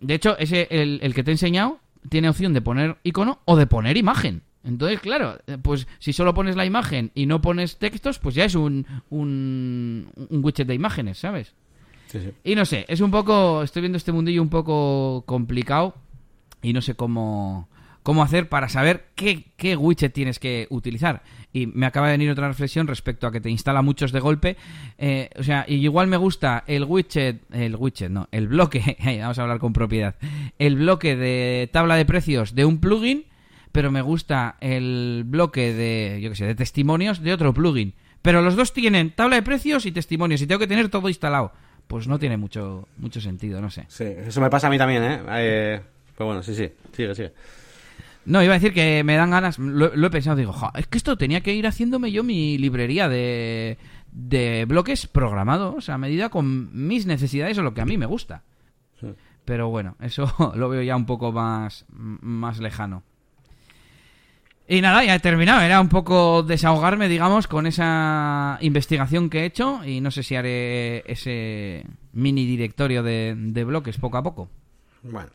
[0.04, 1.80] De hecho, ese el, que te he enseñado
[2.10, 4.44] tiene opción de poner icono o de poner imagen.
[4.66, 8.46] Entonces, claro, eh, pues si solo pones la imagen y no pones textos, pues ya
[8.46, 11.54] es un, un, widget de imágenes, ¿sabes?
[12.08, 12.32] Sí, sí.
[12.44, 15.96] Y no sé, es un poco, estoy viendo este mundillo un poco complicado
[16.62, 17.70] y no sé cómo,
[18.04, 21.24] cómo hacer para saber qué, widget tienes que utilizar.
[21.54, 24.58] Y me acaba de venir otra reflexión respecto a que te instala muchos de golpe.
[24.98, 29.42] Eh, o sea, igual me gusta el widget, el widget, no, el bloque, vamos a
[29.42, 30.16] hablar con propiedad,
[30.60, 33.26] el bloque de tabla de precios de un plugin,
[33.72, 37.94] pero me gusta el bloque de, yo qué sé, de testimonios de otro plugin.
[38.22, 41.52] Pero los dos tienen tabla de precios y testimonios y tengo que tener todo instalado.
[41.88, 43.86] Pues no tiene mucho, mucho sentido, no sé.
[43.90, 45.20] Sí, eso me pasa a mí también, ¿eh?
[45.36, 45.82] eh
[46.16, 47.34] pues bueno, sí, sí, sigue, sigue.
[48.26, 51.18] No, iba a decir que me dan ganas, lo, he pensado, digo, es que esto
[51.18, 53.78] tenía que ir haciéndome yo mi librería de,
[54.12, 58.44] de bloques programados a medida con mis necesidades o lo que a mí me gusta.
[59.46, 63.04] Pero bueno, eso lo veo ya un poco más, más lejano.
[64.68, 65.62] Y nada, ya he terminado.
[65.62, 69.84] Era un poco desahogarme, digamos, con esa investigación que he hecho.
[69.86, 74.50] Y no sé si haré ese mini directorio de, de bloques poco a poco.
[75.04, 75.30] Bueno.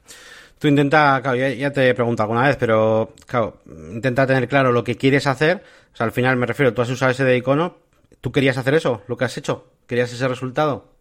[0.59, 3.61] Tú intenta, claro, ya, te he preguntado alguna vez, pero claro,
[3.93, 5.63] intenta tener claro lo que quieres hacer.
[5.93, 7.77] O sea, al final me refiero, tú has usado ese de icono,
[8.21, 9.03] ¿tú querías hacer eso?
[9.07, 9.71] ¿Lo que has hecho?
[9.87, 10.93] ¿Querías ese resultado?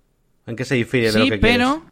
[0.45, 1.57] ¿En qué se difiere de lo que quieres?
[1.57, 1.85] pero,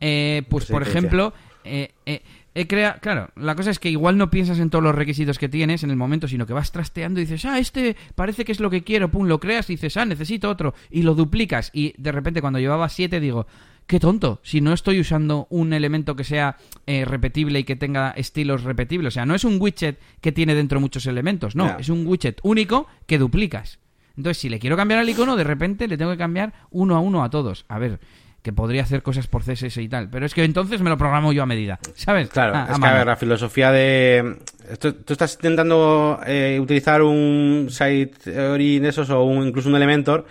[0.00, 1.32] eh, pues por ejemplo,
[1.64, 2.22] eh, eh,
[2.54, 2.98] he crea...
[3.00, 5.90] claro, la cosa es que igual no piensas en todos los requisitos que tienes en
[5.90, 8.84] el momento, sino que vas trasteando y dices, ah, este parece que es lo que
[8.84, 12.42] quiero, pum, lo creas y dices, ah, necesito otro, y lo duplicas, y de repente
[12.42, 13.46] cuando llevaba siete digo,
[13.86, 16.56] qué tonto, si no estoy usando un elemento que sea
[16.86, 19.08] eh, repetible y que tenga estilos repetibles.
[19.08, 22.38] O sea, no es un widget que tiene dentro muchos elementos, no, es un widget
[22.42, 23.78] único que duplicas.
[24.16, 27.00] Entonces, si le quiero cambiar al icono, de repente le tengo que cambiar uno a
[27.00, 27.64] uno a todos.
[27.68, 27.98] A ver,
[28.42, 30.08] que podría hacer cosas por CSS y tal.
[30.10, 32.28] Pero es que entonces me lo programo yo a medida, ¿sabes?
[32.28, 34.36] Claro, Ah, es que a ver, la filosofía de...
[34.78, 40.26] Tú, tú estás intentando eh, utilizar un site de esos o un- incluso un Elementor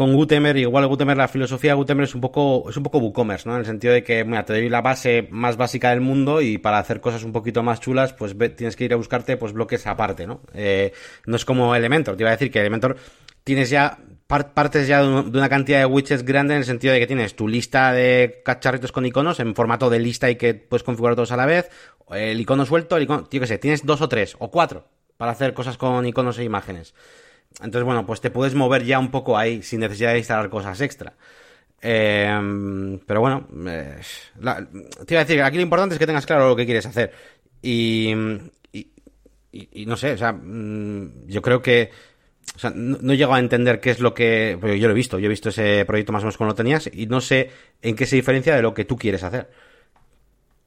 [0.00, 3.46] con Gutenberg, igual Gutenberg, la filosofía de Gutenberg es un poco, es un poco WooCommerce,
[3.46, 3.54] ¿no?
[3.54, 6.56] En el sentido de que, mira, te doy la base más básica del mundo y
[6.56, 9.52] para hacer cosas un poquito más chulas, pues ve- tienes que ir a buscarte, pues,
[9.52, 10.40] bloques aparte, ¿no?
[10.54, 10.94] Eh,
[11.26, 12.96] no es como Elementor, te iba a decir que Elementor
[13.44, 16.64] tienes ya, par- partes ya de, un- de una cantidad de widgets grande en el
[16.64, 20.36] sentido de que tienes tu lista de cacharritos con iconos en formato de lista y
[20.36, 21.68] que puedes configurar todos a la vez,
[22.10, 24.86] el icono suelto, el icono, yo qué sé, tienes dos o tres o cuatro
[25.18, 26.94] para hacer cosas con iconos e imágenes.
[27.56, 30.80] Entonces, bueno, pues te puedes mover ya un poco ahí sin necesidad de instalar cosas
[30.80, 31.14] extra.
[31.82, 34.00] Eh, pero bueno, eh,
[34.40, 34.66] la-
[35.06, 37.12] te iba a decir, aquí lo importante es que tengas claro lo que quieres hacer.
[37.62, 38.14] Y,
[39.86, 41.90] no sé, o sea, mm, yo creo que...
[42.56, 44.58] O sea, no, no llego a entender qué es lo que...
[44.78, 46.88] Yo lo he visto, yo he visto ese proyecto más o menos como lo tenías
[46.92, 47.50] y no sé
[47.82, 49.50] en qué se diferencia de lo que tú quieres hacer.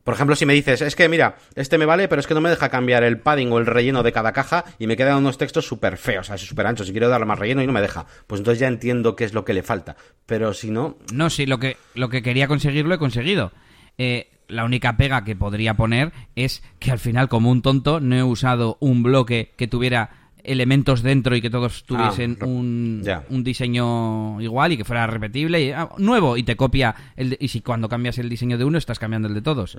[0.03, 2.41] Por ejemplo, si me dices, es que mira, este me vale, pero es que no
[2.41, 5.37] me deja cambiar el padding o el relleno de cada caja y me quedan unos
[5.37, 8.05] textos súper feos, así súper anchos, y quiero darle más relleno y no me deja.
[8.27, 9.95] Pues entonces ya entiendo qué es lo que le falta.
[10.25, 13.53] Pero si no, No, sí, lo que, lo que quería conseguir lo he conseguido.
[13.97, 18.15] Eh, la única pega que podría poner es que al final, como un tonto, no
[18.15, 23.43] he usado un bloque que tuviera elementos dentro y que todos tuviesen re- un, un
[23.43, 27.47] diseño igual y que fuera repetible y ah, nuevo y te copia el de- y
[27.47, 29.77] si cuando cambias el diseño de uno estás cambiando el de todos.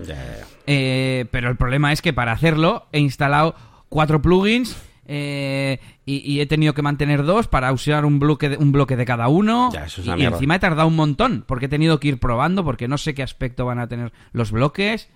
[0.67, 3.55] Eh, pero el problema es que para hacerlo he instalado
[3.89, 4.75] cuatro plugins
[5.07, 8.95] eh, y, y he tenido que mantener dos para usar un bloque de, un bloque
[8.95, 9.69] de cada uno.
[9.71, 12.63] Ya, eso es y, encima he tardado un montón porque he tenido que ir probando
[12.63, 15.09] porque no sé qué aspecto van a tener los bloques.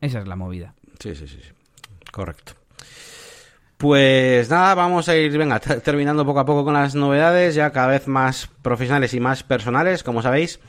[0.00, 0.74] Esa es la movida.
[1.00, 1.50] Sí, sí, sí, sí.
[2.10, 2.54] Correcto.
[3.76, 7.70] Pues nada, vamos a ir, venga, ter- terminando poco a poco con las novedades, ya
[7.70, 10.60] cada vez más profesionales y más personales, como sabéis.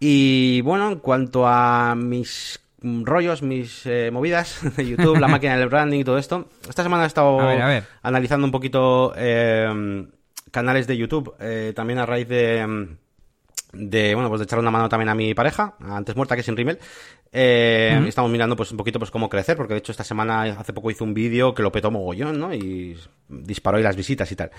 [0.00, 5.68] Y bueno, en cuanto a mis rollos, mis eh, movidas de YouTube, la máquina del
[5.68, 7.84] branding y todo esto, esta semana he estado A ver, a ver.
[8.02, 10.04] analizando un poquito eh,
[10.50, 12.96] canales de YouTube, eh, también a raíz de, mm,
[13.72, 16.56] de bueno pues de echar una mano también a mi pareja antes muerta que sin
[16.56, 16.78] rimel
[17.32, 20.72] eh, estamos mirando pues un poquito pues cómo crecer porque de hecho esta semana hace
[20.72, 22.98] poco hizo un vídeo que lo petó mogollón no y
[23.28, 24.50] disparó ahí las visitas y tal.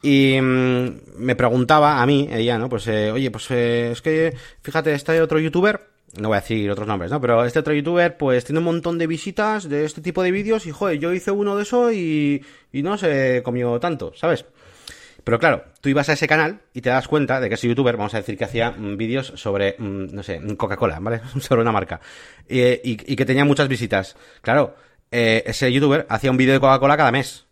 [0.00, 4.36] Y mm, me preguntaba a mí ella no pues eh, oye pues eh, es que
[4.62, 7.20] fíjate este otro youtuber no voy a decir otros nombres, ¿no?
[7.20, 10.66] Pero este otro youtuber, pues tiene un montón de visitas de este tipo de vídeos
[10.66, 14.46] y, joder, yo hice uno de eso y, y no se comió tanto, ¿sabes?
[15.28, 17.98] Pero claro, tú ibas a ese canal y te das cuenta de que ese youtuber,
[17.98, 21.20] vamos a decir que hacía mm, vídeos sobre, mm, no sé, Coca-Cola, ¿vale?
[21.40, 22.00] sobre una marca.
[22.48, 24.16] Eh, y, y que tenía muchas visitas.
[24.40, 24.74] Claro,
[25.10, 27.44] eh, ese youtuber hacía un vídeo de Coca-Cola cada mes.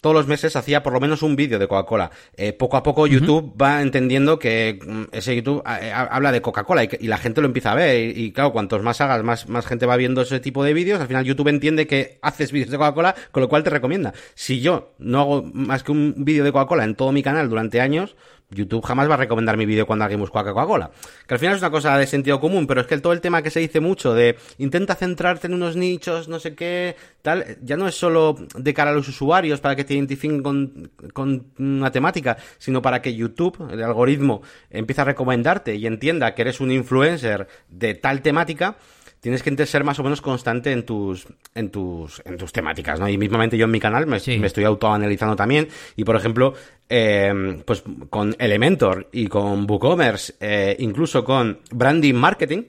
[0.00, 2.12] Todos los meses hacía por lo menos un vídeo de Coca-Cola.
[2.36, 6.40] Eh, poco a poco YouTube va entendiendo que mm, ese YouTube eh, ha- habla de
[6.40, 8.16] Coca-Cola y, la gente lo empieza a ver.
[8.16, 11.00] Y, y, claro, cuantos más hagas, más, más gente va viendo ese tipo de vídeos.
[11.00, 14.14] Al final YouTube entiende que haces vídeos de Coca-Cola, con lo cual te recomienda.
[14.36, 17.80] Si yo no hago más que un vídeo de Coca-Cola en todo mi canal durante
[17.80, 18.14] años,
[18.50, 20.90] YouTube jamás va a recomendar mi vídeo cuando alguien busca Coca-Cola.
[21.26, 23.42] Que al final es una cosa de sentido común, pero es que todo el tema
[23.42, 27.76] que se dice mucho de intenta centrarte en unos nichos, no sé qué, tal, ya
[27.76, 31.90] no es solo de cara a los usuarios para que te identifiquen con, con una
[31.90, 36.70] temática, sino para que YouTube, el algoritmo, empiece a recomendarte y entienda que eres un
[36.70, 38.76] influencer de tal temática
[39.20, 43.08] tienes que ser más o menos constante en tus en tus en tus temáticas no
[43.08, 44.38] y mismamente yo en mi canal me, Sí.
[44.38, 45.68] me estoy autoanalizando también.
[45.96, 46.54] Y por ejemplo
[46.88, 52.62] eh, pues con Elementor y con WooCommerce eh, incluso con branding marketing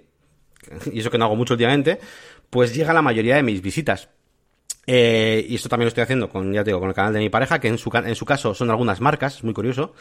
[0.92, 2.00] y eso que no hago mucho últimamente
[2.50, 4.10] pues llega la mayoría de mis visitas.
[4.92, 7.20] Eh, y esto también lo estoy haciendo con, ya te digo, con el canal de
[7.20, 9.94] mi pareja, que en su, en su caso son algunas marcas, es muy curioso,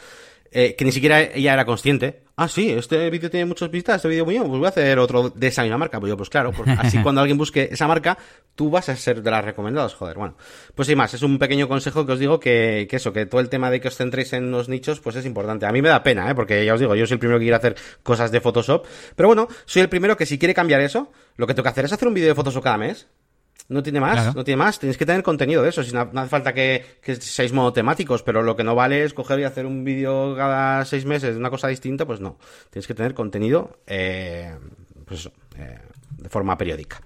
[0.51, 2.23] eh, que ni siquiera ella era consciente.
[2.35, 5.29] Ah, sí, este vídeo tiene muchas visitas, este vídeo mío, pues voy a hacer otro
[5.29, 5.99] de esa misma marca.
[5.99, 8.17] Pues yo, pues claro, así cuando alguien busque esa marca,
[8.55, 10.17] tú vas a ser de las recomendadas, joder.
[10.17, 10.37] Bueno,
[10.73, 13.41] pues sin más, es un pequeño consejo que os digo que, que eso, que todo
[13.41, 15.65] el tema de que os centréis en los nichos, pues es importante.
[15.65, 16.35] A mí me da pena, ¿eh?
[16.35, 18.85] porque ya os digo, yo soy el primero que quiere hacer cosas de Photoshop,
[19.17, 21.85] pero bueno, soy el primero que si quiere cambiar eso, lo que tengo que hacer
[21.85, 23.07] es hacer un vídeo de Photoshop cada mes.
[23.67, 24.33] No tiene más, Claro.
[24.35, 24.79] no tiene más.
[24.79, 25.83] Tenéis que tener contenido de eso.
[25.83, 29.13] Si no, no hace falta que, que seáis monotemáticos, pero lo que no vale es
[29.13, 32.37] coger y hacer un vídeo cada seis meses de una cosa distinta, pues no.
[32.71, 34.55] Tienes que tener contenido, eh,
[35.05, 35.77] pues eso, eh,
[36.17, 36.99] de forma periódica.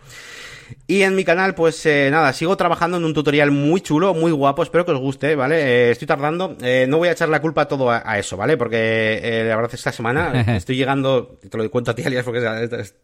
[0.87, 4.31] Y en mi canal, pues eh, nada, sigo trabajando en un tutorial muy chulo, muy
[4.31, 5.55] guapo, espero que os guste, ¿vale?
[5.61, 8.57] Eh, estoy tardando, eh, no voy a echar la culpa todo a, a eso, ¿vale?
[8.57, 12.41] Porque eh, la verdad esta semana estoy llegando, te lo cuento a ti, Alias, porque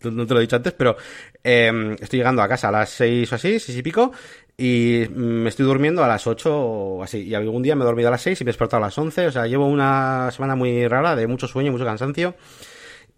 [0.03, 0.97] no te lo he dicho antes, pero
[1.43, 4.11] eh, estoy llegando a casa a las seis o así, seis y pico,
[4.57, 7.85] y mm, me estoy durmiendo a las ocho o así, y algún día me he
[7.85, 10.29] dormido a las seis y me he despertado a las once, o sea, llevo una
[10.31, 12.35] semana muy rara de mucho sueño, mucho cansancio.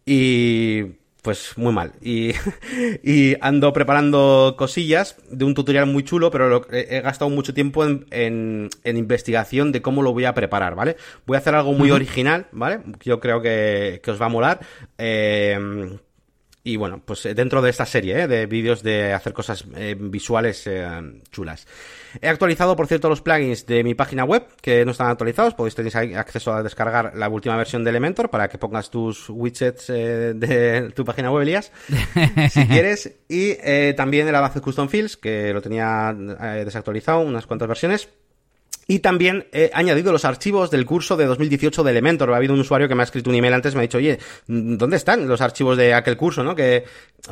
[0.05, 1.93] Y pues muy mal.
[2.01, 2.31] Y,
[3.03, 7.53] y ando preparando cosillas de un tutorial muy chulo, pero lo, he, he gastado mucho
[7.53, 10.97] tiempo en, en, en, investigación de cómo lo voy a preparar, ¿vale?
[11.25, 12.81] Voy a hacer algo muy original, ¿vale?
[13.01, 14.59] Yo creo que, que os va a molar.
[14.97, 15.97] Eh,
[16.63, 18.27] y bueno, pues dentro de esta serie ¿eh?
[18.27, 20.89] de vídeos de hacer cosas eh, visuales eh,
[21.31, 21.65] chulas.
[22.19, 25.53] He actualizado, por cierto, los plugins de mi página web, que no están actualizados.
[25.53, 29.89] Podéis tener acceso a descargar la última versión de Elementor para que pongas tus widgets
[29.89, 31.71] eh, de tu página web, Elías,
[32.51, 33.15] si quieres.
[33.29, 38.09] Y eh, también el Advanced Custom Fields, que lo tenía eh, desactualizado, unas cuantas versiones.
[38.91, 42.33] Y también he añadido los archivos del curso de 2018 de Elementor.
[42.33, 44.19] Ha habido un usuario que me ha escrito un email antes, me ha dicho, oye,
[44.47, 46.55] ¿dónde están los archivos de aquel curso, no?
[46.55, 46.83] Que,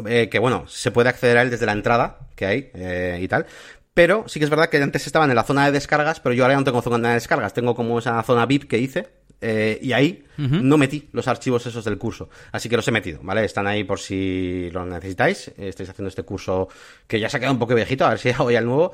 [0.08, 3.28] eh, que bueno, se puede acceder a él desde la entrada que hay eh, y
[3.28, 3.46] tal.
[3.94, 6.46] Pero sí que es verdad que antes estaban en la zona de descargas, pero yo
[6.46, 7.54] ahora ya no tengo zona de descargas.
[7.54, 9.10] Tengo como esa zona VIP que hice,
[9.42, 10.62] eh, y ahí uh -huh.
[10.62, 12.30] no metí los archivos esos del curso.
[12.54, 13.44] Así que los he metido, ¿vale?
[13.44, 15.52] Están ahí por si lo necesitáis.
[15.58, 16.70] Estáis haciendo este curso
[17.06, 18.94] que ya se ha quedado un poco viejito, a ver si hago ya el nuevo.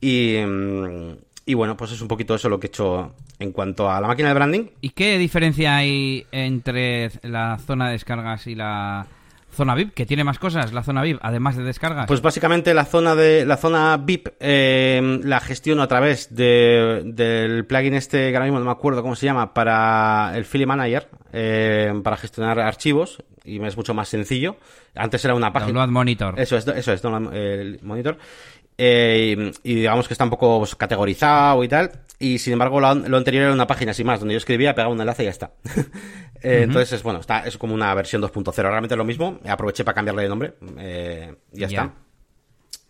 [0.00, 0.36] Y,
[1.48, 4.06] y bueno, pues es un poquito eso lo que he hecho en cuanto a la
[4.06, 4.64] máquina de branding.
[4.82, 9.06] ¿Y qué diferencia hay entre la zona de descargas y la
[9.50, 9.94] zona VIP?
[9.94, 12.06] Que tiene más cosas la zona VIP, además de descargas.
[12.06, 17.64] Pues básicamente la zona de la zona VIP eh, la gestiono a través de, del
[17.64, 21.08] plugin este que ahora mismo no me acuerdo cómo se llama para el File Manager
[21.32, 24.56] eh, para gestionar archivos y es mucho más sencillo.
[24.94, 25.72] Antes era una página.
[25.72, 26.38] Download Monitor.
[26.38, 28.18] Eso es, eso es, Download el Monitor.
[28.80, 31.90] Eh, y, y, digamos que está un poco pues, categorizado y tal.
[32.20, 34.92] Y sin embargo, lo, lo, anterior era una página sin más, donde yo escribía, pegaba
[34.92, 35.52] un enlace y ya está.
[35.64, 36.62] eh, uh -huh.
[36.62, 38.54] Entonces, es, bueno, está, es como una versión 2.0.
[38.54, 39.40] Realmente es lo mismo.
[39.48, 40.54] Aproveché para cambiarle de nombre.
[40.78, 41.82] Eh, ya yeah.
[41.82, 41.94] está.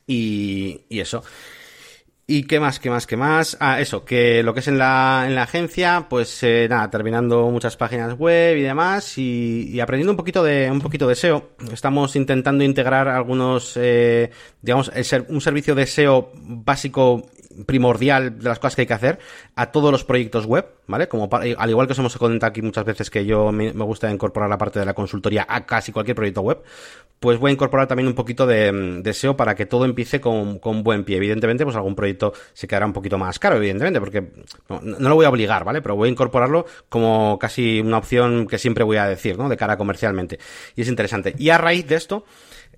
[0.07, 1.25] Y, y eso.
[2.31, 3.57] ¿Y qué más, qué más, qué más?
[3.59, 7.51] Ah, eso, que lo que es en la, en la agencia, pues eh, nada, terminando
[7.51, 11.53] muchas páginas web y demás y, y, aprendiendo un poquito de un poquito de SEO.
[11.73, 14.93] Estamos intentando integrar algunos, eh, digamos,
[15.29, 17.23] un servicio de SEO básico
[17.67, 19.19] primordial de las cosas que hay que hacer
[19.57, 21.09] a todos los proyectos web, ¿vale?
[21.09, 23.85] Como para, al igual que os hemos comentado aquí muchas veces que yo me, me,
[23.85, 26.63] gusta incorporar la parte de la consultoría a casi cualquier proyecto web,
[27.21, 30.59] pues voy a incorporar también un poquito de, de SEO para que todo empiece con,
[30.59, 31.17] con, buen pie.
[31.17, 32.18] Evidentemente, pues algún proyecto
[32.53, 34.25] se quedará un poquito más caro, evidentemente, porque
[34.69, 35.83] no, lo voy a obligar, ¿vale?
[35.83, 39.49] Pero voy a incorporarlo como casi una opción que siempre voy a decir, ¿no?
[39.49, 40.39] De cara comercialmente.
[40.77, 41.35] Y es interesante.
[41.39, 42.25] Y a raíz de esto,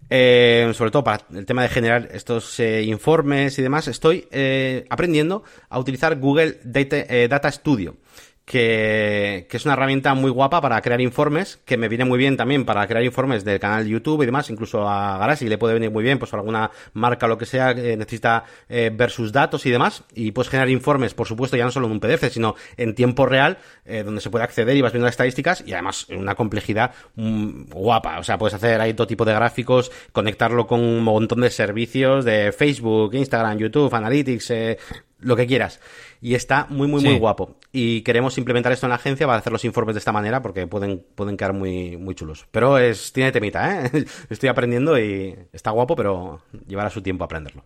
[0.09, 4.85] eh, sobre todo para el tema de generar estos eh, informes y demás, estoy eh,
[4.91, 7.97] aprendiendo a utilizar Google Data Studio
[8.51, 12.37] que, que, es una herramienta muy guapa para crear informes, que me viene muy bien
[12.37, 15.93] también para crear informes del canal YouTube y demás, incluso a Galaxy le puede venir
[15.93, 19.67] muy bien, pues alguna marca o lo que sea que necesita eh, ver sus datos
[19.67, 22.57] y demás, y puedes generar informes, por supuesto, ya no solo en un PDF, sino
[22.77, 26.09] en tiempo real, eh, donde se puede acceder y vas viendo las estadísticas, y además
[26.09, 30.81] una complejidad mmm, guapa, o sea, puedes hacer ahí todo tipo de gráficos, conectarlo con
[30.81, 34.79] un montón de servicios de Facebook, Instagram, YouTube, Analytics, eh,
[35.21, 35.81] lo que quieras.
[36.21, 37.09] Y está muy, muy, sí.
[37.09, 37.57] muy guapo.
[37.73, 40.67] Y queremos implementar esto en la agencia para hacer los informes de esta manera porque
[40.67, 42.47] pueden, pueden quedar muy, muy chulos.
[42.51, 44.05] Pero es, tiene temita, ¿eh?
[44.31, 47.65] Estoy aprendiendo y está guapo, pero llevará su tiempo aprenderlo.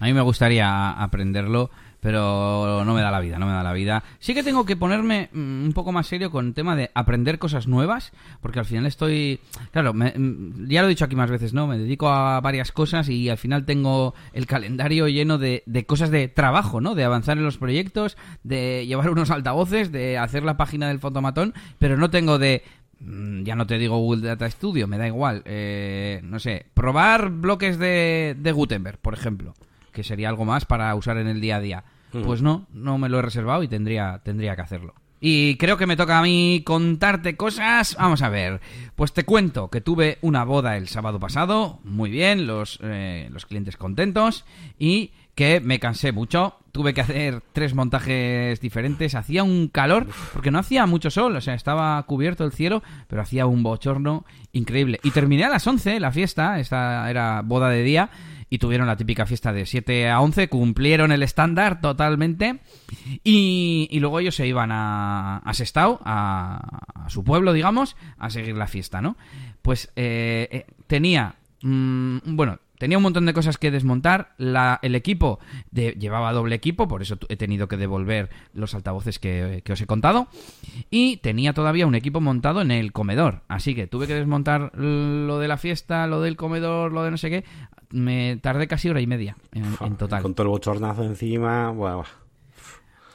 [0.00, 3.72] A mí me gustaría aprenderlo pero no me da la vida, no me da la
[3.72, 4.04] vida.
[4.18, 7.38] Sí que tengo que ponerme mm, un poco más serio con el tema de aprender
[7.38, 9.40] cosas nuevas, porque al final estoy,
[9.72, 11.66] claro, me, mm, ya lo he dicho aquí más veces, ¿no?
[11.66, 16.28] Me dedico a varias cosas y al final tengo el calendario lleno de, cosas de
[16.28, 16.94] trabajo, ¿no?
[16.94, 21.54] De avanzar en los proyectos, de llevar unos altavoces, de hacer la página del fotomatón,
[21.78, 22.62] pero no tengo de
[23.00, 25.42] mm, ya no te digo Google Data Studio, me da igual.
[25.46, 29.54] Eh, no sé, probar bloques de Gutenberg, por ejemplo
[29.92, 31.84] que sería algo más para usar en el día a día.
[32.12, 32.22] Mm.
[32.22, 34.94] Pues no, no me lo he reservado y tendría, tendría que hacerlo.
[35.20, 37.96] Y creo que me toca a mí contarte cosas.
[37.98, 38.60] Vamos a ver.
[38.94, 41.80] Pues te cuento que tuve una boda el sábado pasado.
[41.82, 44.44] Muy bien, los, eh, los clientes contentos.
[44.78, 46.54] Y que me cansé mucho.
[46.70, 49.16] Tuve que hacer tres montajes diferentes.
[49.16, 51.34] Hacía un calor, porque no hacía mucho sol.
[51.34, 55.00] O sea, estaba cubierto el cielo, pero hacía un bochorno increíble.
[55.02, 56.60] Y terminé a las 11 la fiesta.
[56.60, 58.10] Esta era boda de día
[58.50, 62.60] y tuvieron la típica fiesta de 7 a 11, cumplieron el estándar totalmente
[63.24, 68.30] y, y, luego ellos se iban a, a Sestao, a, a, su pueblo, digamos, a
[68.30, 69.16] seguir la fiesta, ¿no?
[69.62, 74.34] Pues eh, eh, tenía, mmm, bueno, tenía un montón de cosas que desmontar.
[74.38, 75.38] La, el equipo
[75.70, 79.80] de, llevaba doble equipo, por eso he tenido que devolver los altavoces que, que, os
[79.80, 80.28] he contado.
[80.90, 83.42] Y tenía todavía un equipo montado en el comedor.
[83.48, 87.16] Así que tuve que desmontar lo de la fiesta, lo del comedor, lo de no
[87.16, 87.44] sé qué.
[87.90, 90.22] Me tardé casi hora y media en, en total.
[90.22, 92.04] Con todo el bochornazo encima, bueno.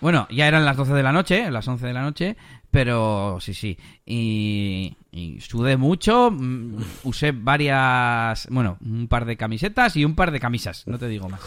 [0.04, 2.36] Bueno, ya eran las 12 de la noche, las 11 de la noche,
[2.74, 3.78] Pero sí, sí.
[4.04, 4.98] Y,
[5.40, 6.32] sudé mucho.
[6.32, 8.48] Mm, usé varias.
[8.50, 10.88] Bueno, un par de camisetas y un par de camisas.
[10.88, 11.40] No te digo más.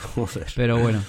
[0.54, 1.02] Pero bueno.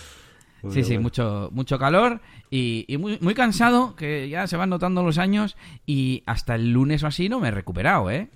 [0.72, 5.20] Sí, sí, mucho, mucho calor y, muy, muy cansado, que ya se van notando los
[5.20, 5.55] años
[5.86, 8.28] y hasta el lunes o así no me he recuperado, ¿eh?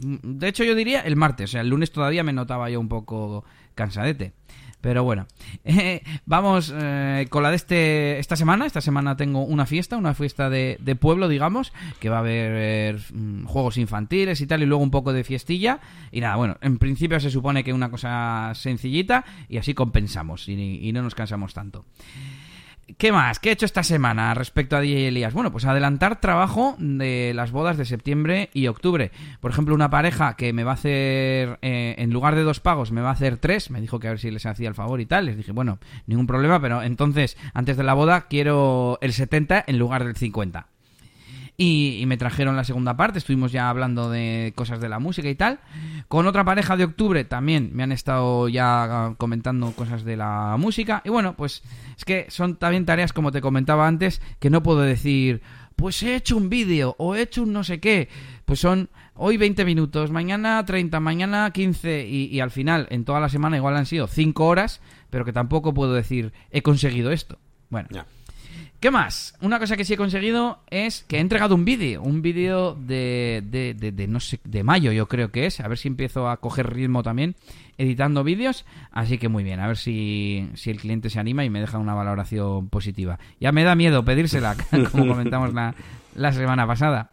[0.00, 2.88] De hecho, yo diría el martes, o sea, el lunes todavía me notaba yo un
[2.88, 3.44] poco
[3.76, 4.32] cansadete.
[4.80, 5.26] Pero bueno,
[6.26, 8.66] vamos eh, con la de este, esta semana.
[8.66, 13.44] Esta semana tengo una fiesta, una fiesta de, pueblo, digamos, que va a haber mm,
[13.44, 15.80] juegos infantiles y tal, y luego un poco de fiestilla.
[16.10, 20.92] Y nada, bueno, en principio se supone que una cosa sencillita y así compensamos y
[20.92, 21.84] no nos cansamos tanto.
[22.98, 23.38] ¿Qué más?
[23.38, 25.34] ¿Qué he hecho esta semana respecto a DJ Elías?
[25.34, 29.10] Bueno, pues adelantar trabajo de las bodas de septiembre y octubre.
[29.40, 32.90] Por ejemplo, una pareja que me va a hacer, eh, en lugar de dos pagos,
[32.90, 33.70] me va a hacer tres.
[33.70, 35.26] Me dijo que a ver si les hacía el favor y tal.
[35.26, 39.78] Les dije, bueno, ningún problema, pero entonces, antes de la boda, quiero el 70 en
[39.78, 40.69] lugar del 50.
[41.62, 45.34] Y, me trajeron la segunda parte, estuvimos ya hablando de cosas de la música y
[45.34, 45.60] tal.
[46.08, 51.02] Con otra pareja de octubre también me han estado ya comentando cosas de la música.
[51.04, 51.62] Y bueno, pues
[51.98, 55.42] es que son también tareas, como te comentaba antes, que no puedo decir,
[55.76, 58.08] pues he hecho un vídeo o he hecho un no sé qué.
[58.46, 63.28] Pues son hoy 20 minutos, mañana 30, mañana 15 y, al final en toda la
[63.28, 64.80] semana igual han sido 5 horas,
[65.10, 67.38] pero que tampoco puedo decir he conseguido esto.
[67.68, 67.88] Bueno.
[68.80, 69.34] ¿Qué más?
[69.42, 73.42] Una cosa que sí he conseguido es que he entregado un vídeo, un vídeo de,
[73.44, 76.38] de, de, no sé, de mayo yo creo que es, a ver si empiezo a
[76.38, 77.36] coger ritmo también
[77.76, 81.50] editando vídeos, así que muy bien, a ver si, si el cliente se anima y
[81.50, 83.18] me deja una valoración positiva.
[83.38, 84.56] Ya me da miedo pedírsela,
[84.92, 85.74] como comentamos la,
[86.14, 87.10] la semana pasada.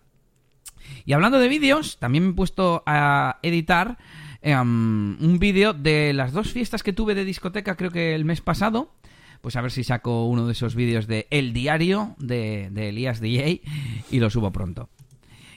[1.04, 3.98] Y hablando de vídeos, también me he puesto a editar
[4.42, 8.40] em, un vídeo de las dos fiestas que tuve de discoteca creo que el mes
[8.40, 8.94] pasado
[9.42, 13.20] pues a ver si saco uno de esos vídeos de El Diario de, de Elías
[13.20, 13.62] DJ
[14.12, 14.90] y lo subo pronto.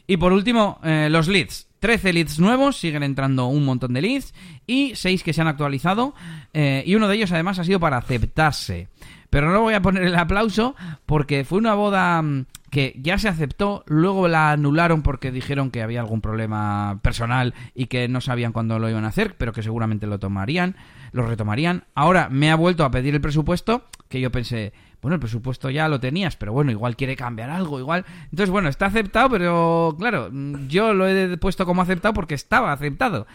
[0.07, 1.69] Y por último, eh, los leads.
[1.79, 4.35] 13 leads nuevos, siguen entrando un montón de leads
[4.67, 6.15] y 6 que se han actualizado
[6.53, 8.89] eh, y uno de ellos además ha sido para aceptarse.
[9.31, 10.75] Pero no voy a poner el aplauso
[11.07, 15.83] porque fue una boda mm, que ya se aceptó, luego la anularon porque dijeron que
[15.83, 19.63] había algún problema personal y que no sabían cuándo lo iban a hacer, pero que
[19.63, 20.77] seguramente lo tomarían,
[21.13, 21.85] lo retomarían.
[21.95, 25.89] Ahora me ha vuelto a pedir el presupuesto, que yo pensé, bueno, el presupuesto ya
[25.89, 28.05] lo tenías, pero bueno, igual quiere cambiar algo, igual.
[28.25, 30.31] Entonces, bueno, está aceptado, pero claro,
[30.69, 33.27] yo lo he puesto como aceptado porque estaba aceptado.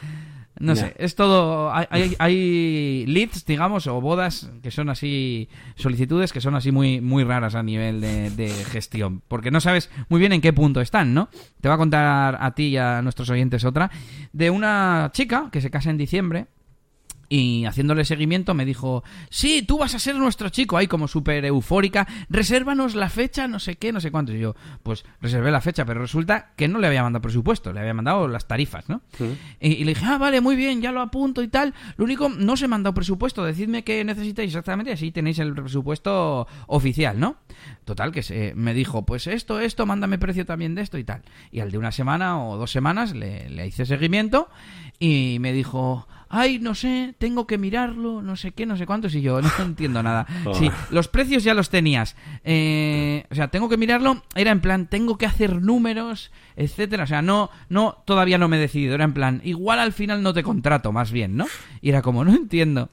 [0.57, 1.73] No sé, es todo.
[1.73, 5.49] Hay, hay, leads, digamos, o bodas que son así.
[5.75, 9.21] Solicitudes que son así muy, muy raras a nivel de, de, gestión.
[9.27, 11.29] Porque no sabes muy bien en qué punto están, ¿no?
[11.59, 13.91] Te voy a contar a ti y a nuestros oyentes otra.
[14.31, 16.47] De una chica que se casa en diciembre
[17.29, 21.45] y haciéndole seguimiento me dijo, sí, tú vas a ser nuestro chico, ahí como súper
[21.45, 24.33] eufórica, resérvanos la fecha, no sé qué, no sé cuánto.
[24.33, 27.79] Y yo, pues reservé la fecha, pero resulta que no le había mandado presupuesto, le
[27.79, 29.01] había mandado las tarifas, ¿no?
[29.59, 31.73] Y, le dije, ah, vale, muy bien, ya lo apunto y tal.
[31.97, 35.53] Lo único, no se me ha mandado presupuesto, decidme qué necesitáis exactamente, así tenéis el
[35.53, 37.37] presupuesto oficial, ¿no?
[37.85, 41.23] Total, que se, me dijo, pues esto, esto, mándame precio también de esto y tal.
[41.51, 44.49] Y al de una semana o dos semanas le, le hice seguimiento
[44.99, 49.15] y me dijo, ay, no sé, tengo que mirarlo, no sé qué, no sé cuántos,
[49.15, 50.27] y yo no entiendo nada.
[50.43, 50.53] Oh.
[50.53, 52.17] Sí, los precios ya los tenías.
[52.43, 57.05] Eh, o sea, tengo que mirarlo, era en plan, tengo que hacer números, etcétera.
[57.05, 60.21] O sea, no, no, todavía no me he decidido, era en plan, igual al final
[60.21, 61.45] no te contrato, más bien, ¿no?
[61.81, 62.89] Y era como, no entiendo.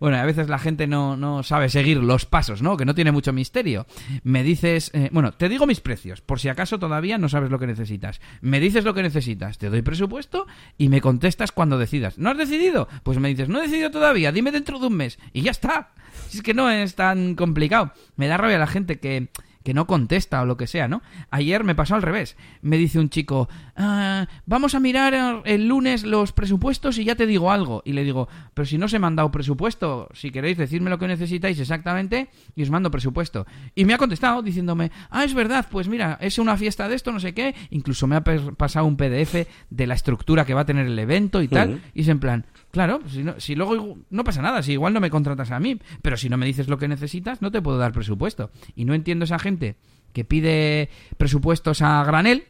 [0.00, 2.76] Bueno, a veces la gente no, no sabe seguir los pasos, ¿no?
[2.76, 3.86] Que no tiene mucho misterio.
[4.22, 7.58] Me dices, eh, bueno, te digo mis precios, por si acaso todavía no sabes lo
[7.58, 8.20] que necesitas.
[8.40, 10.46] Me dices lo que necesitas, te doy presupuesto
[10.78, 12.18] y me contestas cuando decidas.
[12.18, 12.88] ¿No has decidido?
[13.02, 15.18] Pues me dices, no he decidido todavía, dime dentro de un mes.
[15.32, 15.90] Y ya está.
[16.32, 17.92] es que no es tan complicado.
[18.16, 19.28] Me da rabia la gente que
[19.66, 21.02] que no contesta o lo que sea, ¿no?
[21.32, 22.36] Ayer me pasó al revés.
[22.62, 27.26] Me dice un chico, ah, vamos a mirar el lunes los presupuestos y ya te
[27.26, 27.82] digo algo.
[27.84, 31.00] Y le digo, pero si no se me han dado presupuesto, si queréis decirme lo
[31.00, 33.44] que necesitáis exactamente y os mando presupuesto.
[33.74, 37.10] Y me ha contestado diciéndome, ah, es verdad, pues mira, es una fiesta de esto,
[37.10, 37.56] no sé qué.
[37.70, 41.42] Incluso me ha pasado un PDF de la estructura que va a tener el evento
[41.42, 41.80] y tal.
[41.92, 42.46] Y es en plan,
[42.76, 46.18] Claro, si, si luego no pasa nada, si igual no me contratas a mí, pero
[46.18, 48.50] si no me dices lo que necesitas, no te puedo dar presupuesto.
[48.74, 49.76] Y no entiendo esa gente
[50.12, 52.44] que pide presupuestos a granel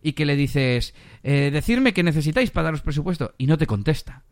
[0.00, 0.94] y que le dices,
[1.24, 4.22] eh, decirme que necesitáis para daros presupuesto y no te contesta.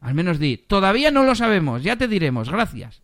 [0.00, 3.00] Al menos di, todavía no lo sabemos, ya te diremos, gracias.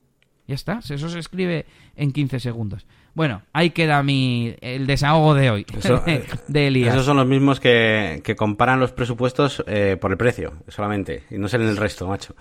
[0.46, 1.66] Ya está, eso se escribe
[1.96, 2.86] en 15 segundos.
[3.14, 5.66] Bueno, ahí queda mi el desahogo de hoy,
[6.48, 6.94] de Elías.
[6.94, 11.38] Esos son los mismos que, que comparan los presupuestos eh, por el precio, solamente, y
[11.38, 12.34] no ser en el resto, macho.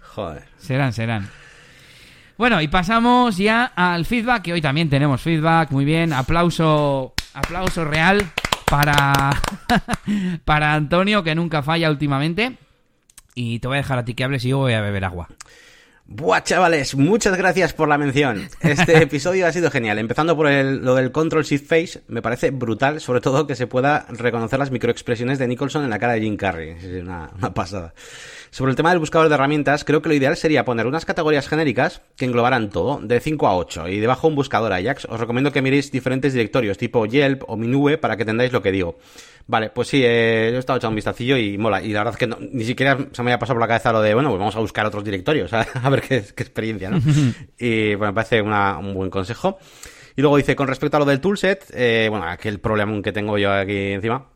[0.00, 0.44] Joder.
[0.58, 1.30] Serán, serán.
[2.36, 7.84] Bueno, y pasamos ya al feedback, que hoy también tenemos feedback, muy bien, aplauso Aplauso
[7.84, 8.32] real
[8.64, 9.42] para,
[10.46, 12.56] para Antonio, que nunca falla últimamente.
[13.34, 15.28] Y te voy a dejar a ti que hables y yo voy a beber agua.
[16.08, 18.48] Buah, chavales, muchas gracias por la mención.
[18.60, 19.98] Este episodio ha sido genial.
[19.98, 23.66] Empezando por el, lo del Control Shift Face, me parece brutal, sobre todo que se
[23.66, 26.76] pueda reconocer las microexpresiones de Nicholson en la cara de Jim Carrey.
[26.78, 27.92] Es una, una pasada.
[28.50, 31.48] Sobre el tema del buscador de herramientas, creo que lo ideal sería poner unas categorías
[31.48, 35.06] genéricas que englobaran todo, de 5 a 8, y debajo un buscador Ajax.
[35.06, 38.70] Os recomiendo que miréis diferentes directorios, tipo Yelp o Minube, para que entendáis lo que
[38.70, 38.96] digo.
[39.48, 41.80] Vale, pues sí, eh, yo he estado echando un vistacillo y mola.
[41.80, 43.92] Y la verdad es que no, ni siquiera se me había pasado por la cabeza
[43.92, 46.90] lo de, bueno, pues vamos a buscar otros directorios, a, a ver qué, qué, experiencia,
[46.90, 46.98] ¿no?
[47.58, 49.58] y bueno, me parece una, un buen consejo.
[50.16, 53.36] Y luego dice, con respecto a lo del toolset, eh, bueno, aquel problema que tengo
[53.38, 54.26] yo aquí encima.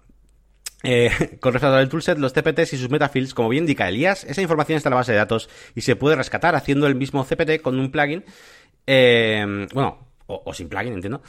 [0.83, 4.43] Eh, con respecto al toolset, los TPTs y sus metafields, como bien indica Elías, esa
[4.43, 7.63] información está en la base de datos y se puede rescatar haciendo el mismo CPT
[7.63, 8.25] con un plugin,
[8.87, 11.23] eh, bueno, o, o sin plugin, entiendo,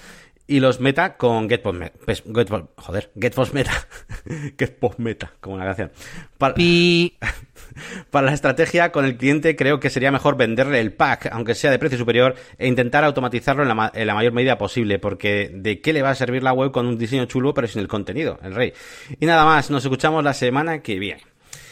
[0.48, 1.98] y los meta con Get Post Meta.
[2.08, 3.72] Get, joder, Get Post Meta.
[4.58, 5.92] Get Post Meta, como una canción.
[6.38, 6.56] Para,
[8.12, 11.72] para, la estrategia con el cliente creo que sería mejor venderle el pack, aunque sea
[11.72, 15.80] de precio superior, e intentar automatizarlo en la, en la, mayor medida posible, porque ¿de
[15.82, 18.40] qué le va a servir la web con un diseño chulo pero sin el contenido?
[18.44, 18.74] El rey.
[19.20, 21.24] Y nada más, nos escuchamos la semana que viene.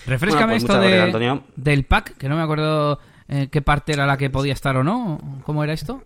[0.06, 1.44] Refrescame bueno, pues esto de, gracias, Antonio.
[1.56, 4.84] del pack, que no me acuerdo eh, qué parte era la que podía estar o
[4.84, 5.20] no.
[5.44, 6.04] ¿Cómo era esto?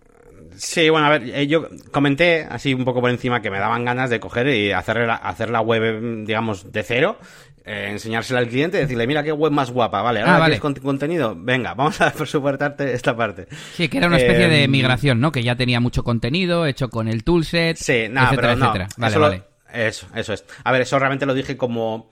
[0.56, 3.84] Sí, bueno, a ver, eh, yo comenté así un poco por encima que me daban
[3.84, 7.18] ganas de coger y hacer la, hacer la web, digamos, de cero,
[7.64, 10.60] eh, enseñársela al cliente y decirle, mira qué web más guapa, vale, ahora ah, vale.
[10.60, 13.48] contenido, venga, vamos a soportarte esta parte.
[13.72, 15.32] Sí, que era una especie eh, de migración, ¿no?
[15.32, 18.88] Que ya tenía mucho contenido hecho con el toolset, sí, nada, etcétera, pero no, etcétera.
[18.96, 19.36] Vale, eso, vale.
[19.38, 20.44] Lo, eso, eso es.
[20.62, 22.10] A ver, eso realmente lo dije como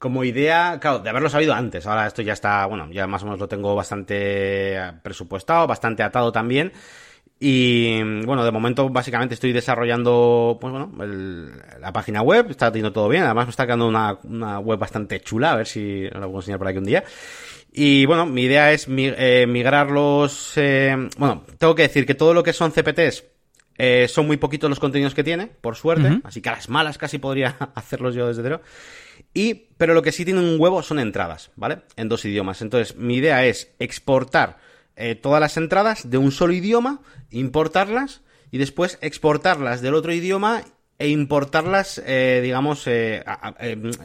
[0.00, 1.86] como idea, claro, de haberlo sabido antes.
[1.86, 6.32] Ahora esto ya está, bueno, ya más o menos lo tengo bastante presupuestado, bastante atado
[6.32, 6.72] también.
[7.42, 12.92] Y bueno, de momento básicamente estoy desarrollando pues bueno, el, la página web, está teniendo
[12.92, 16.26] todo bien, además me está quedando una, una web bastante chula, a ver si la
[16.26, 17.02] puedo enseñar por aquí un día.
[17.72, 20.52] Y bueno, mi idea es eh, migrar los...
[20.56, 23.24] Eh, bueno, tengo que decir que todo lo que son CPTs
[23.78, 26.20] eh, son muy poquitos los contenidos que tiene, por suerte, uh -huh.
[26.24, 28.60] así que a las malas casi podría hacerlos yo desde cero.
[29.32, 31.78] Y, pero lo que sí tiene un huevo son entradas, ¿vale?
[31.96, 32.60] En dos idiomas.
[32.60, 34.58] Entonces, mi idea es exportar
[35.00, 38.20] eh, todas las entradas de un solo idioma, importarlas
[38.50, 40.62] y después exportarlas del otro idioma
[40.98, 43.54] e importarlas, eh, digamos, eh, a,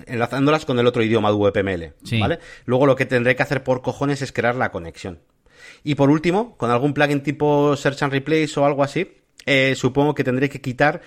[0.07, 2.19] enlazándolas con el otro idioma de sí.
[2.19, 2.39] ¿vale?
[2.65, 5.19] Luego lo que tendré que hacer por cojones es crear la conexión.
[5.83, 9.17] Y por último, con algún plugin tipo Search and Replace o algo así,
[9.75, 11.01] supongo que tendré que quitar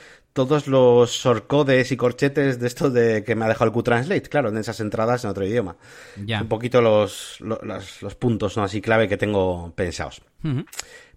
[0.46, 4.50] todos los shortcodes y corchetes de esto de que me ha dejado el Q-Translate, claro,
[4.50, 5.76] en esas entradas en otro idioma.
[6.24, 6.40] Ya.
[6.40, 8.62] Un poquito los, los, los, puntos ¿no?
[8.62, 10.22] así clave que tengo pensados.
[10.44, 10.66] Uh -huh.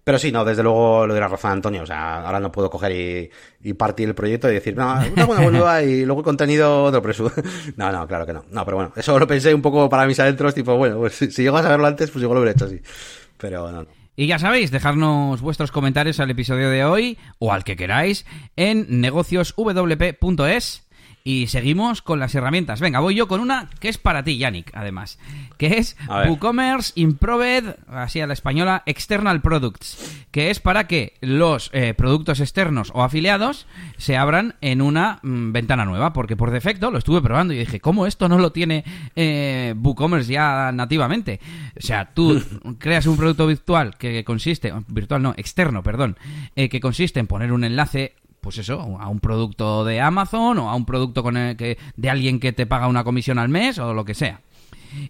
[0.04, 1.84] Pero sí, no, desde luego lo de la razón Antonio.
[1.84, 3.30] O sea, ahora no puedo coger y,
[3.62, 7.00] y partir el proyecto y decir, no, una buena nueva y luego el contenido otro
[7.00, 7.30] preso.
[7.76, 8.44] no, no, claro que no.
[8.50, 11.30] No, pero bueno, eso lo pensé un poco para mis adentros, tipo, bueno, pues si,
[11.30, 12.80] si llego a saberlo antes, pues igual lo hubiera hecho así.
[13.38, 14.01] Pero no, no.
[14.14, 19.00] Y ya sabéis, dejarnos vuestros comentarios al episodio de hoy o al que queráis en
[19.00, 20.86] negocioswp.es
[21.24, 22.80] y seguimos con las herramientas.
[22.80, 25.18] Venga, voy yo con una que es para ti, Yannick, además.
[25.56, 30.24] Que es WooCommerce Improved, así a la española, External Products.
[30.30, 33.66] Que es para que los eh, productos externos o afiliados
[33.98, 36.12] se abran en una mmm, ventana nueva.
[36.12, 40.32] Porque por defecto lo estuve probando y dije, ¿cómo esto no lo tiene eh, WooCommerce
[40.32, 41.40] ya nativamente?
[41.76, 42.42] O sea, tú
[42.78, 46.16] creas un producto virtual que consiste, virtual no, externo, perdón,
[46.56, 50.68] eh, que consiste en poner un enlace pues eso, a un producto de Amazon o
[50.68, 53.78] a un producto con el que, de alguien que te paga una comisión al mes
[53.78, 54.40] o lo que sea.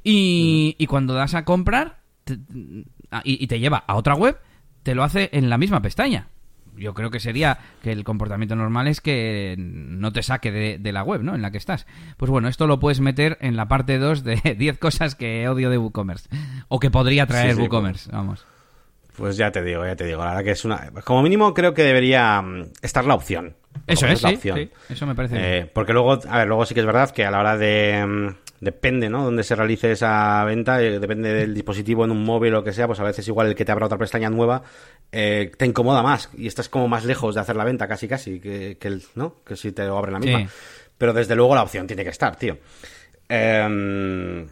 [0.04, 2.34] Y, y cuando das a comprar te,
[3.24, 4.38] y, y, te lleva a otra web,
[4.82, 6.28] te lo hace en la misma pestaña.
[6.76, 10.92] Yo creo que sería que el comportamiento normal es que no te saque de, de
[10.92, 11.34] la web, ¿no?
[11.34, 11.86] En la que estás.
[12.18, 15.70] Pues bueno, esto lo puedes meter en la parte 2 de 10 cosas que odio
[15.70, 16.28] de WooCommerce.
[16.68, 18.46] O que podría traer sí, sí, WooCommerce, vamos.
[19.16, 20.20] Pues ya te digo, ya te digo.
[20.24, 20.90] La verdad que es una.
[21.04, 23.56] Como mínimo, creo que debería mm, estar la opción.
[23.86, 24.58] Eso es, la sí, opción.
[24.58, 25.36] sí, Eso me parece.
[25.38, 28.04] Eh, porque luego, a ver, luego sí que es verdad que a la hora de.
[28.06, 29.24] Mm, depende, ¿no?
[29.24, 32.72] Donde se realice esa venta, eh, depende del dispositivo en un móvil o lo que
[32.72, 34.62] sea, pues a veces igual el que te abra otra pestaña nueva
[35.10, 38.38] eh, te incomoda más y estás como más lejos de hacer la venta casi casi
[38.38, 39.42] que, que el, ¿no?
[39.44, 40.38] Que si te lo abre la misma.
[40.42, 40.46] Sí.
[40.96, 42.56] Pero desde luego la opción tiene que estar, tío.
[43.28, 44.46] Eh,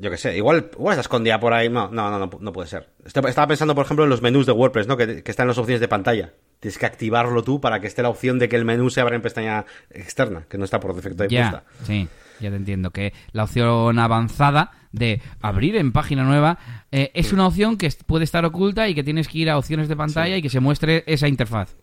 [0.00, 1.68] yo qué sé, igual, igual está escondida por ahí.
[1.68, 2.88] No, no, no, no, puede ser.
[3.04, 4.96] Estaba pensando, por ejemplo, en los menús de WordPress, ¿no?
[4.96, 6.32] Que, que están en las opciones de pantalla.
[6.60, 9.16] Tienes que activarlo tú para que esté la opción de que el menú se abra
[9.16, 11.84] en pestaña externa, que no está por defecto de ya, puesta.
[11.84, 12.08] Sí,
[12.40, 12.90] ya te entiendo.
[12.90, 16.58] Que la opción avanzada de abrir en página nueva
[16.90, 17.34] eh, es sí.
[17.34, 20.34] una opción que puede estar oculta y que tienes que ir a opciones de pantalla
[20.34, 20.38] sí.
[20.40, 21.76] y que se muestre esa interfaz.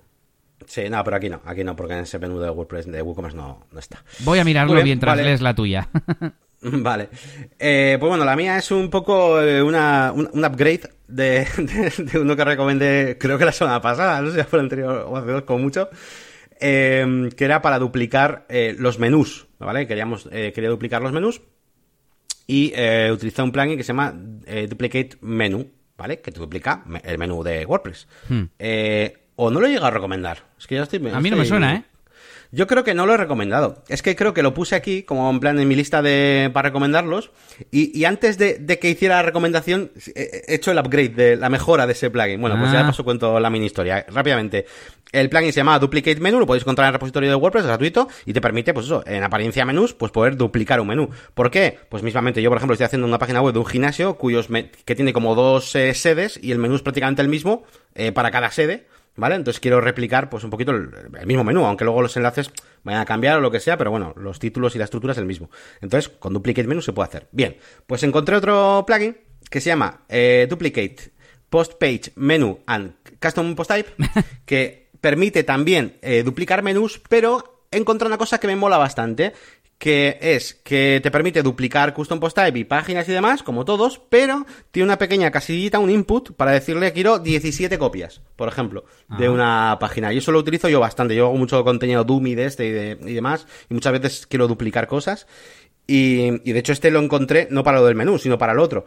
[0.66, 3.38] Sí, no, pero aquí no, aquí no, porque en ese menú de WordPress de WooCommerce
[3.38, 4.03] no, no está.
[4.20, 5.89] Voy a mirarlo mientras lees la tuya.
[6.72, 7.09] Vale.
[7.59, 11.47] Eh, pues bueno, la mía es un poco eh, una, un, upgrade de,
[12.20, 15.18] uno que recomendé, creo que la semana pasada, no sé si fue el anterior o
[15.18, 15.89] hace dos, como mucho,
[16.59, 18.45] eh, que era para duplicar
[18.78, 19.88] los menús, ¿vale?
[19.88, 21.41] Queríamos, quería duplicar los menús
[22.47, 22.74] y
[23.11, 26.22] utilicé un plugin que se llama Duplicate Menu, ¿vale?
[26.22, 28.07] Que te duplica el menú de WordPress.
[28.30, 28.43] Hmm.
[29.36, 30.43] o no lo he llegado a recomendar.
[30.57, 31.05] Es que ya estoy...
[31.09, 31.84] A mí no me suena, ¿eh?
[32.56, 33.84] Yo creo que no lo he recomendado.
[33.89, 36.70] Es que creo que lo puse aquí como en plan en mi lista de para
[36.70, 37.32] recomendarlos.
[37.70, 41.91] Y, antes de, que hiciera la recomendación, he hecho el upgrade de la mejora de
[41.91, 42.39] ese plugin.
[42.39, 42.88] Bueno, pues ya ah.
[42.88, 44.06] paso cuento la mini historia.
[44.08, 44.66] Rápidamente.
[45.12, 47.68] El plugin se llama Duplicate Menu, lo podéis encontrar en el repositorio de WordPress, es
[47.68, 51.10] gratuito, y te permite, pues eso, en apariencia menús, pues poder duplicar un menú.
[51.34, 51.78] ¿Por qué?
[51.89, 54.47] Pues mismamente, yo por ejemplo estoy haciendo una página web de un gimnasio cuyos
[54.86, 57.64] que tiene como dos eh, sedes y el menú es prácticamente el mismo
[57.95, 58.88] eh, para cada sede.
[59.18, 59.36] ¿Vale?
[59.36, 60.89] Entonces quiero replicar pues un poquito el,
[61.26, 62.51] mismo menú, aunque luego los enlaces
[62.84, 65.18] vayan a cambiar o lo que sea, pero bueno, los títulos y la estructura es
[65.18, 65.49] el mismo.
[65.82, 67.28] Entonces, con Duplicate Menu se puede hacer.
[67.32, 67.57] Bien,
[67.88, 69.18] pues encontré otro plugin
[69.49, 71.13] que se llama eh, Duplicate
[71.49, 73.89] Post Page Menu and Custom Post Type,
[74.45, 79.34] que permite también eh, duplicar menús, pero encontré una cosa que me mola bastante,
[79.78, 83.99] que es que te permite duplicar custom post type y páginas y demás, como todos,
[84.09, 88.86] pero tiene una pequeña casillita, un input, para decirle quiero 17 copias, por ejemplo,
[89.17, 90.13] de una página.
[90.13, 91.15] Y eso lo utilizo yo bastante.
[91.15, 94.47] Yo hago mucho contenido dummy de este y, de, y demás, y muchas veces quiero
[94.47, 95.28] duplicar cosas.
[95.88, 98.59] Y, y, de hecho este lo encontré no para lo del menú, sino para el
[98.59, 98.86] otro.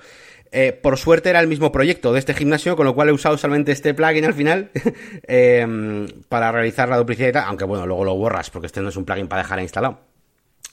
[0.50, 3.36] Eh, por suerte era el mismo proyecto de este gimnasio, con lo cual he usado
[3.36, 4.70] solamente este plugin al final
[5.28, 9.04] eh, para realizar la duplicidad, aunque bueno, luego lo borras porque este no es un
[9.04, 10.07] plugin para dejar instalado.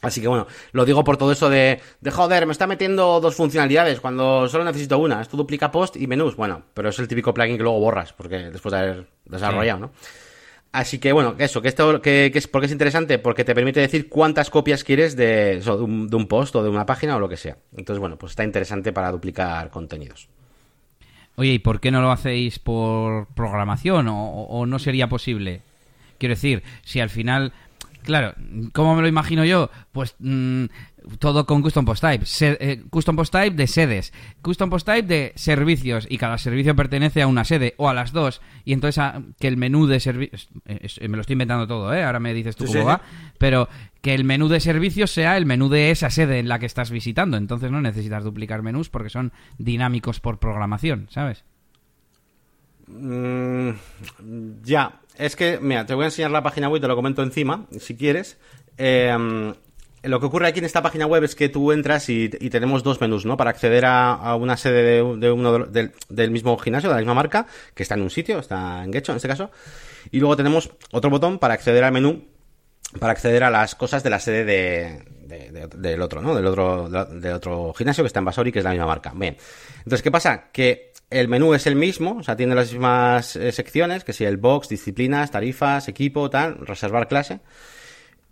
[0.02, 3.36] Así que bueno, lo digo por todo eso de, de joder, me está metiendo dos
[3.36, 5.22] funcionalidades cuando solo necesito una.
[5.22, 6.36] Esto duplica post y menús.
[6.36, 9.92] Bueno, pero es el típico plugin que luego borras, porque después de haber desarrollado, ¿no?
[10.72, 14.10] Así que bueno, eso, que esto, que, es, porque es interesante, porque te permite decir
[14.10, 17.58] cuántas copias quieres de, de, un, post o de una página o lo que sea.
[17.78, 20.28] Entonces, bueno, pues está interesante para duplicar contenidos.
[21.38, 25.62] Oye, ¿y por qué no lo hacéis por programación o no sería posible?
[26.18, 27.54] Quiero decir, si al final
[28.06, 28.34] Claro,
[28.72, 29.70] ¿cómo me lo imagino yo?
[29.92, 30.66] Pues mm,
[31.20, 32.26] todo con Custom Post Type.
[32.42, 34.14] Eh, custom Post Type de sedes.
[34.42, 36.06] Custom Post Type de servicios.
[36.10, 38.42] Y cada servicio pertenece a una sede o a las dos.
[38.64, 40.50] Y entonces ah, que el menú de servicios...
[40.66, 42.04] me lo estoy inventando todo, ¿eh?
[42.04, 43.02] Ahora me dices tú cómo va.
[43.38, 43.68] Pero
[44.02, 46.92] que el menú de servicios sea el menú de esa sede en la que estás
[46.92, 47.38] visitando.
[47.38, 51.44] Entonces no necesitas duplicar menús porque son dinámicos por programación, ¿sabes?
[52.88, 53.72] Mm,
[54.64, 57.66] ya, es que, mira, te voy a enseñar la página web, te lo comento encima,
[57.80, 58.38] si quieres.
[58.78, 59.54] Em,
[60.04, 63.02] lo que ocurre aquí en esta página web es que tú entras y, tenemos dos
[63.02, 63.38] menús, ¿no?
[63.38, 67.96] Para acceder a, una sede de, del, mismo gimnasio, de la misma marca, que está
[67.96, 69.50] en un sitio, está en Gecho en este caso.
[70.12, 72.24] Y luego tenemos otro botón para acceder al menú,
[73.00, 74.46] para acceder a las cosas de la sede
[75.26, 76.36] del otro, ¿no?
[76.36, 79.12] Del otro, del otro gimnasio que está en Basori, que es la misma marca.
[79.16, 79.36] Bien.
[79.78, 80.50] Entonces, ¿qué pasa?
[80.52, 84.26] Que el menú es el mismo, o sea, tiene las mismas eh, secciones, que si
[84.26, 87.40] el box, disciplinas, tarifas, equipo, tal, reservar clase.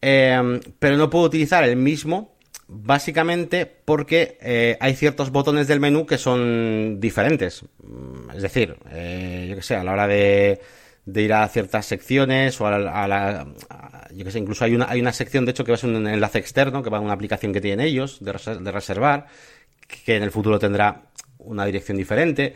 [0.02, 2.36] Em, pero no puedo utilizar el mismo,
[2.68, 7.64] básicamente porque eh, hay ciertos botones del menú que son diferentes.
[7.84, 10.60] Mm, es decir, eh, yo que sé, a la hora de,
[11.06, 13.48] ir a ciertas secciones o a la,
[14.16, 15.90] yo que sé, incluso hay una, hay una sección, de hecho, que va a ser
[15.90, 19.28] un enlace externo, que va a una aplicación que tienen ellos de, de reservar,
[20.06, 21.04] que en el futuro tendrá
[21.40, 22.56] una dirección diferente.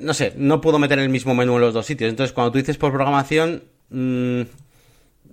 [0.00, 2.10] No sé, no puedo meter el mismo menú en los dos sitios.
[2.10, 4.42] Entonces, cuando tú dices por programación, mm,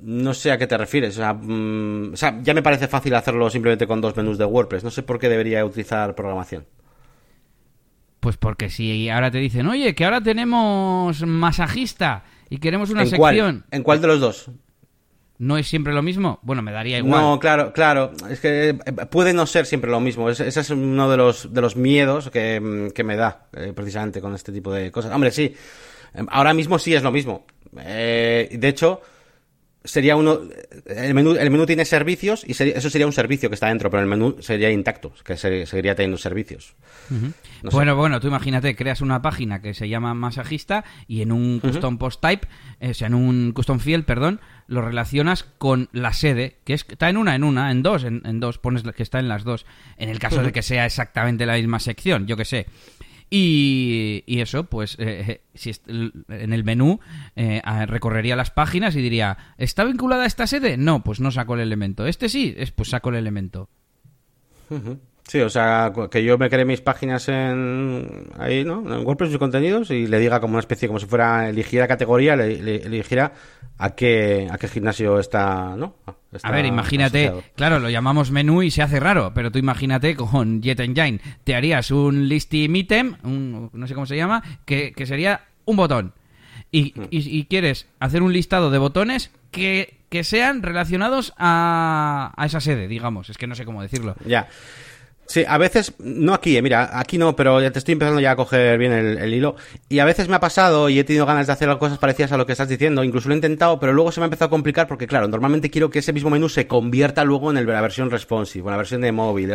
[0.02, 1.20] no sé a qué te refieres.
[1.20, 4.84] Mm, o sea, ya me parece fácil hacerlo simplemente con dos menús de WordPress.
[4.84, 6.66] No sé por qué debería utilizar programación.
[8.20, 13.66] Pues porque si ahora te dicen, oye, que ahora tenemos masajista y queremos una sección.
[13.72, 14.50] ¿En cuál de los dos?
[15.38, 16.40] ¿No es siempre lo mismo?
[16.44, 17.22] Bueno, me daría igual.
[17.22, 18.12] No, claro, claro.
[18.30, 18.74] Es que eh,
[19.10, 20.30] puede no ser siempre lo mismo.
[20.30, 24.34] ese es uno de los, de los miedos que, mm, me da eh, precisamente con
[24.34, 25.12] este tipo de cosas.
[25.12, 25.54] Hombre, sí.
[26.30, 27.46] Ahora mismo sí es lo mismo.
[27.80, 29.02] Eh, de hecho,
[29.86, 30.42] sería uno
[30.86, 34.04] el menú el menú tiene servicios y eso sería un servicio que está dentro pero
[34.04, 36.76] el menú sería intacto que seguiría teniendo servicios.
[37.64, 41.98] Bueno bueno tú imagínate creas una página que se llama masajista y en un custom
[41.98, 42.48] post type
[42.80, 47.10] eh, o sea en un custom field perdón lo relacionas con la sede que está
[47.10, 49.66] en una en una en dos en, dos pones que está en las dos
[49.98, 52.66] en el caso de que sea exactamente la misma sección yo que sé
[53.30, 57.00] y, eso, pues, eh, eh, si en el menú
[57.36, 60.78] eh, recorrería las páginas y diría, ¿está vinculada a esta sede?
[60.78, 62.06] No, pues no saco el elemento.
[62.06, 63.70] Este sí, es, pues saco el elemento.
[65.28, 68.80] Sí, o sea, que yo me cree mis páginas en ahí, ¿no?
[68.82, 72.36] En WordPress sus contenidos y le diga como una especie, como si fuera, eligiera categoría,
[72.36, 73.34] le, le- eligiera
[73.80, 75.96] a qué, a qué gimnasio está, ¿no?
[76.32, 77.44] Está A ver, imagínate, asociado.
[77.56, 81.56] claro, lo llamamos menú y se hace raro, pero tú imagínate con Jet Engine, te
[81.56, 86.14] harías un listing item, un, no sé cómo se llama, que, que sería un botón.
[86.72, 87.04] Y, Hmm.
[87.10, 92.60] y- y quieres hacer un listado de botones que, que sean relacionados a, a esa
[92.60, 93.30] sede, digamos.
[93.32, 94.16] Es que no sé cómo decirlo.
[94.26, 94.48] Ya.
[95.28, 98.32] Sí, a veces, no aquí, eh, mira, aquí no, pero ya te estoy empezando ya
[98.32, 99.56] a coger bien el, el hilo.
[99.90, 102.38] Y a veces me ha pasado y he tenido ganas de hacer cosas parecidas a
[102.38, 104.50] lo que estás diciendo, incluso lo he intentado, pero luego se me ha empezado a
[104.52, 107.82] complicar porque, claro, normalmente quiero que ese mismo menú se convierta luego en el- la
[107.82, 109.52] versión responsive, en la versión de móvil.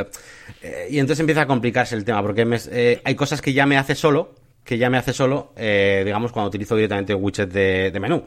[0.62, 3.64] eh, y entonces empieza a complicarse el tema, porque me- eh, hay cosas que ya
[3.66, 7.50] me hace solo, que ya me hace solo, eh, digamos, cuando utilizo directamente un widget
[7.52, 8.24] de, menú.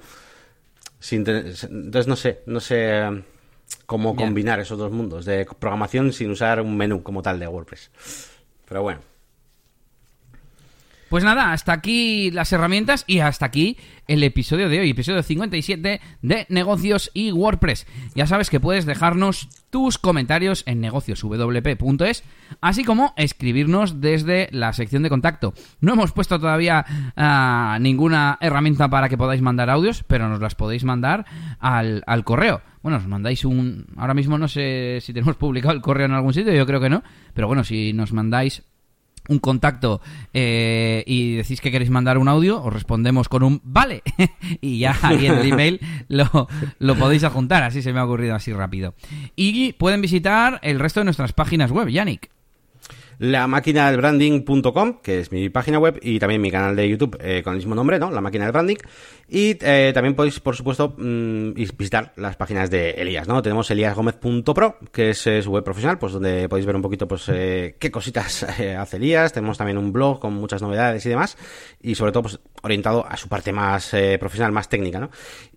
[1.12, 3.24] Entonces no sé, no sé eh,
[3.86, 7.92] cómo combinar esos dos mundos de programación sin usar un menú como tal de WordPress.
[8.66, 9.13] Pero bueno.
[11.14, 16.02] Pues nada, hasta aquí las herramientas y hasta aquí el episodio de hoy, episodio 57
[16.24, 17.86] de negocios y WordPress.
[18.16, 22.24] Ya sabes que puedes dejarnos tus comentarios en negocioswp.es,
[22.62, 25.54] así como escribirnos desde la sección de contacto.
[25.82, 26.84] No hemos puesto todavía
[27.16, 31.28] ah, ninguna herramienta para que podáis mandar audios, pero nos las podéis mandar
[31.60, 32.64] al, al correo.
[32.82, 33.86] Bueno, os mandáis un...
[33.98, 36.90] Ahora mismo no sé si tenemos publicado el correo en algún sitio, yo creo que
[36.90, 37.04] no,
[37.36, 38.64] pero bueno, si nos mandáis
[39.30, 40.02] un contacto
[40.34, 44.04] eh, y decís que queréis mandar un audio, os respondemos con un vale
[44.62, 46.48] y ya ahí en el email lo,
[46.80, 48.94] lo podéis adjuntar, así se me ha ocurrido así rápido.
[49.36, 52.30] Y pueden visitar el resto de nuestras páginas web, Yannick.
[53.20, 57.18] La máquina del branding.com, que es mi página web, y también mi canal de YouTube
[57.22, 58.12] eh, con el mismo nombre, ¿no?
[58.12, 58.78] La máquina del branding.
[59.36, 63.42] Y eh, también podéis, por supuesto, mm, vis- visitar las páginas de Elías, ¿no?
[63.42, 67.76] Tenemos eliasgomez.pro, que es su web profesional, pues donde podéis ver un poquito, pues, eh,
[67.80, 69.34] qué cositas eh, hace Elías.
[69.34, 71.36] Tenemos también un blog con muchas novedades y demás.
[71.82, 75.10] Y sobre todo, pues, orientado a su parte más eh, profesional, más técnica, ¿no?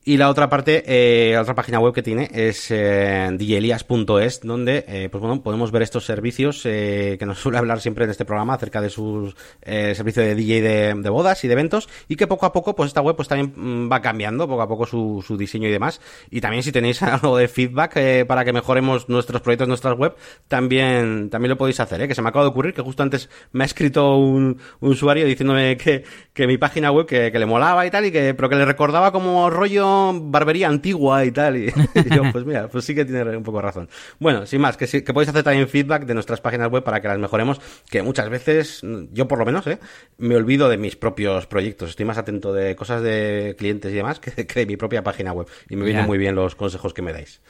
[0.07, 5.21] Y la otra parte, eh, la otra página web que tiene es djelias.es, donde pues
[5.21, 8.89] bueno, podemos ver estos servicios que nos suele hablar siempre en este programa acerca de
[8.91, 12.53] sus eh, servicio de DJ de, de bodas y de eventos y que poco a
[12.53, 13.53] poco pues esta web pues también
[13.91, 16.01] va cambiando poco a poco su, diseño y demás
[16.31, 20.15] y también si tenéis algo de feedback eh, para que mejoremos nuestros proyectos nuestras web
[20.49, 22.09] también también lo podéis hacer ¿eh?
[22.09, 25.77] que se me acaba de ocurrir que justo antes me ha escrito un, usuario diciéndome
[25.77, 28.65] que, que mi página web que, le molaba y tal y que pero que le
[28.65, 31.67] recordaba como rollo barbería antigua y tal y,
[32.15, 33.89] yo pues mira pues sí que tiene un poco razón
[34.19, 37.09] bueno sin más que que podéis hacer también feedback de nuestras páginas web para que
[37.09, 37.61] las mejoremos
[37.91, 39.79] que muchas veces yo por lo menos ¿eh?
[40.19, 44.19] me olvido de mis propios proyectos estoy más atento de cosas de clientes y demás
[44.21, 45.47] que, de mi propia página web.
[45.69, 47.41] Y me vienen muy bien los consejos que me dais.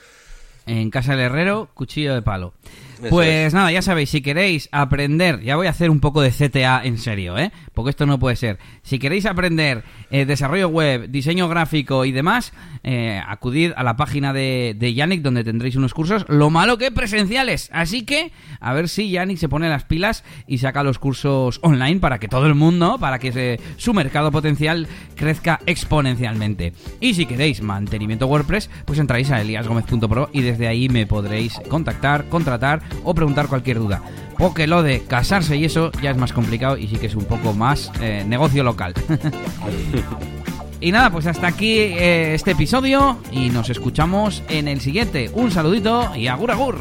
[0.67, 2.53] En casa del herrero, cuchillo de palo.
[3.11, 3.55] Pues es.
[3.55, 6.99] nada, ya sabéis, si queréis aprender, ya voy a hacer un poco de CTA en
[6.99, 7.53] serio, ¿eh?
[7.75, 8.59] Porque esto no puede ser.
[8.83, 14.33] Si queréis aprender eh, desarrollo web, diseño gráfico y demás, eh, acudid a la página
[14.33, 17.69] de, de Yannick donde tendréis unos cursos, lo malo que presenciales.
[17.73, 22.01] Así que, a ver si Yannick se pone las pilas y saca los cursos online
[22.01, 24.87] para que todo el mundo, para que se- su mercado potencial
[25.17, 26.73] crezca exponencialmente.
[27.01, 32.29] Y si queréis mantenimiento WordPress, pues entráis a eliasgomez.pro y desde ahí me podréis contactar,
[32.29, 34.03] contratar o preguntar cualquier duda.
[34.39, 37.25] Porque lo de casarse y eso ya es más complicado y sí que es un
[37.25, 38.95] poco más eh, negocio local.
[40.81, 45.31] y nada, pues hasta aquí eh, este episodio y nos escuchamos en el siguiente.
[45.33, 46.51] Un saludito y agur.
[46.51, 46.77] Agur.